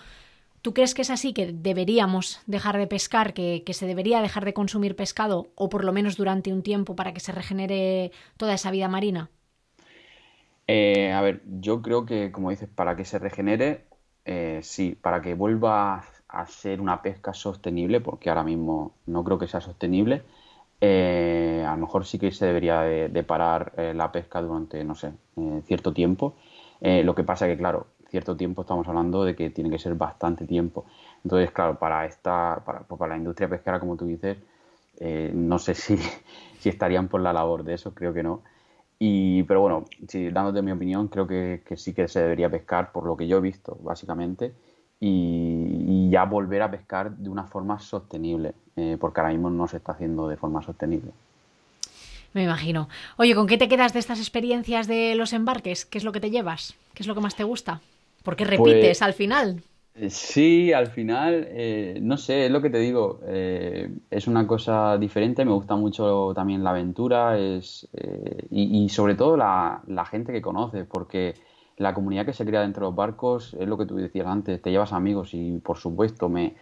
[0.61, 4.53] ¿Tú crees que es así, que deberíamos dejar de pescar, que, se debería dejar de
[4.53, 8.71] consumir pescado, o por lo menos durante un tiempo, para que se regenere toda esa
[8.71, 9.29] vida marina?
[10.67, 13.87] Eh, a ver, yo creo que, como dices, para que se regenere,
[14.23, 19.39] eh, sí, para que vuelva a ser una pesca sostenible, porque ahora mismo no creo
[19.39, 20.23] que sea sostenible,
[20.81, 25.13] eh, a lo mejor sí que se debería de, parar la pesca durante, no sé,
[25.65, 26.35] cierto tiempo.
[26.81, 30.45] lo que pasa que, claro, cierto tiempo estamos hablando de que tiene que ser bastante
[30.45, 30.85] tiempo.
[31.23, 34.37] Entonces, claro, para esta, para, pues para la industria pesquera, como tú dices,
[34.99, 35.97] eh, no sé si,
[36.59, 38.43] si, estarían por la labor de eso, creo que no.
[38.99, 42.91] Y, pero bueno, si, dándote mi opinión, creo que, que, sí que se debería pescar
[42.91, 44.53] por lo que yo he visto, básicamente,
[45.05, 49.77] y, ya volver a pescar de una forma sostenible, eh, porque ahora mismo no se
[49.77, 51.11] está haciendo de forma sostenible.
[52.33, 52.87] Me imagino.
[53.17, 55.85] Oye, ¿con qué te quedas de estas experiencias de los embarques?
[55.85, 56.75] ¿Qué es lo que te llevas?
[56.93, 57.81] ¿Qué es lo que más te gusta?
[58.23, 59.63] Porque repites pues, al final.
[59.95, 64.47] Eh, sí, al final, eh, no sé, es lo que te digo, eh, es una
[64.47, 67.87] cosa diferente, me gusta mucho también la aventura es,
[68.49, 71.35] y, sobre todo la, gente que conoces, porque
[71.77, 74.61] la comunidad que se crea dentro de los barcos es lo que tú decías antes,
[74.61, 76.55] te llevas amigos y por supuesto, me,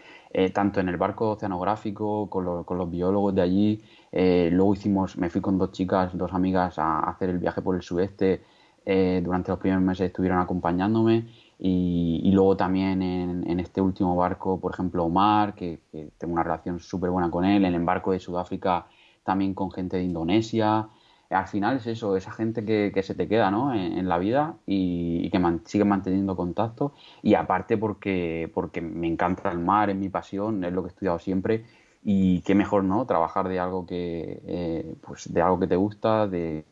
[0.53, 3.82] tanto en el barco oceanográfico, con, con los biólogos de allí,
[4.12, 7.82] luego hicimos, me fui con dos chicas, dos amigas a hacer el viaje por el
[7.82, 8.41] sudeste,
[8.86, 11.28] durante los primeros meses estuvieron acompañándome
[11.64, 15.80] y, luego también en, este último barco, por ejemplo, Omar, que,
[16.18, 18.88] tengo una relación súper buena con él, en el embarco de Sudáfrica
[19.24, 20.88] también con gente de Indonesia.
[21.32, 23.73] Al final es eso, esa gente que, se te queda ¿no?
[23.73, 26.93] en, la vida y, que sigue manteniendo contacto.
[27.23, 30.91] Y aparte porque, porque me encanta el mar, es mi pasión, es lo que he
[30.91, 31.65] estudiado siempre.
[32.03, 33.05] Y qué mejor, ¿no?
[33.05, 36.65] Trabajar de algo que, eh, pues de algo que te gusta, de,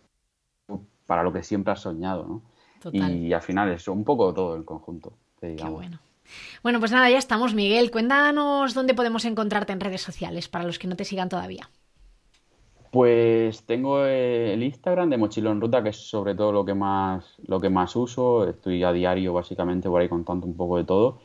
[1.05, 2.41] para lo que siempre has soñado, ¿no?
[2.91, 5.99] Y al final es un poco todo el conjunto, Qué bueno.
[6.64, 7.91] Bueno, pues nada, ya estamos, Miguel.
[7.91, 11.70] Cuéntanos dónde podemos encontrarte en redes sociales para los que no te sigan todavía.
[12.92, 17.36] Pues tengo el Instagram de Mochilo en Ruta, que es sobre todo lo que más,
[17.46, 18.48] lo que más uso.
[18.50, 21.20] Estoy a diario básicamente por ahí contando un poco de todo.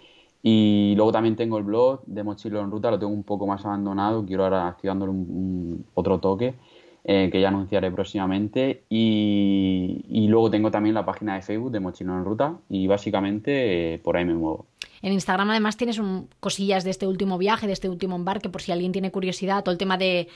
[0.47, 3.65] Y luego también tengo el blog de Mochilo en Ruta, lo tengo un poco más
[3.65, 6.55] abandonado, quiero ahora estoy dándole un, otro toque
[7.03, 8.85] eh, que ya anunciaré próximamente.
[8.91, 13.99] Y, luego tengo también la página de Facebook de Mochilo en Ruta y básicamente eh,
[14.01, 14.67] por ahí me muevo.
[15.01, 18.61] En Instagram además tienes un, cosillas de este último viaje, de este último embarque, por
[18.61, 20.29] si alguien tiene curiosidad, todo el tema de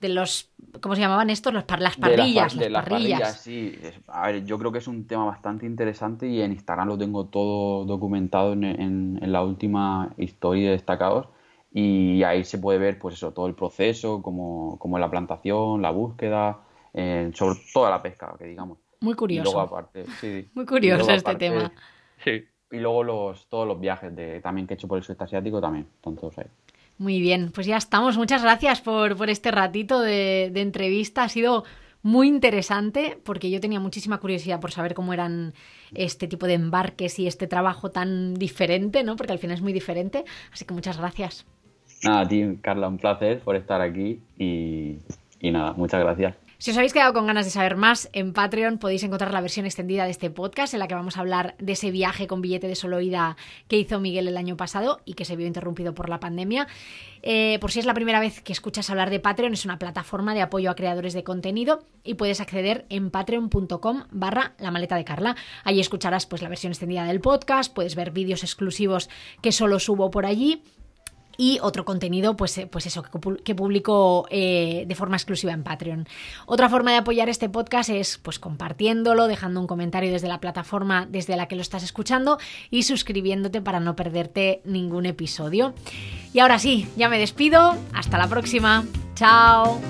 [0.00, 1.52] de los, ¿cómo se llamaban estos?
[1.52, 2.56] Los las parrillas.
[2.56, 3.40] De, las, parrillas.
[3.40, 3.78] sí.
[4.08, 7.26] A ver, yo creo que es un tema bastante interesante y en Instagram lo tengo
[7.26, 11.28] todo documentado en, en, la última historia de destacados
[11.72, 15.90] y ahí se puede ver pues eso, todo el proceso, como, como la plantación, la
[15.90, 16.60] búsqueda,
[16.92, 18.78] eh, sobre toda la pesca, que digamos.
[19.00, 19.50] Muy curioso.
[19.50, 20.48] Y luego aparte, sí.
[20.54, 21.72] Muy curioso este tema.
[22.22, 22.44] Sí.
[22.70, 25.60] Y luego los, todos los viajes de, también que he hecho por el sudeste asiático
[25.60, 26.46] también, están todos ahí.
[26.98, 28.16] Muy bien, pues ya estamos.
[28.16, 31.24] Muchas gracias por, por este ratito de, entrevista.
[31.24, 31.64] Ha sido
[32.02, 35.52] muy interesante porque yo tenía muchísima curiosidad por saber cómo eran
[35.94, 39.16] este tipo de embarques y este trabajo tan diferente, ¿no?
[39.16, 40.24] Porque al final es muy diferente.
[40.52, 41.44] Así que muchas gracias.
[42.02, 44.98] Nada, a ti, Carla, un placer por estar aquí y,
[45.40, 46.45] y nada, muchas gracias.
[46.58, 49.66] Si os habéis quedado con ganas de saber más, en Patreon podéis encontrar la versión
[49.66, 52.66] extendida de este podcast en la que vamos a hablar de ese viaje con billete
[52.66, 53.36] de solo ida
[53.68, 56.66] que hizo Miguel el año pasado y que se vio interrumpido por la pandemia.
[57.22, 60.32] Eh, por si es la primera vez que escuchas hablar de Patreon, es una plataforma
[60.32, 65.04] de apoyo a creadores de contenido y puedes acceder en patreon.com barra la maleta de
[65.04, 65.36] Carla.
[65.62, 69.10] Allí escucharás pues la versión extendida del podcast, puedes ver vídeos exclusivos
[69.42, 70.62] que solo subo por allí
[71.36, 73.02] y otro contenido, pues, eh, pues eso,
[73.44, 76.08] que publico eh, de forma exclusiva en Patreon.
[76.46, 81.06] Otra forma de apoyar este podcast es pues compartiéndolo, dejando un comentario desde la plataforma
[81.08, 82.38] desde la que lo estás escuchando
[82.70, 85.74] y suscribiéndote para no perderte ningún episodio.
[86.32, 87.76] Y ahora sí, ya me despido.
[87.92, 88.84] Hasta la próxima.
[89.14, 89.80] Chao.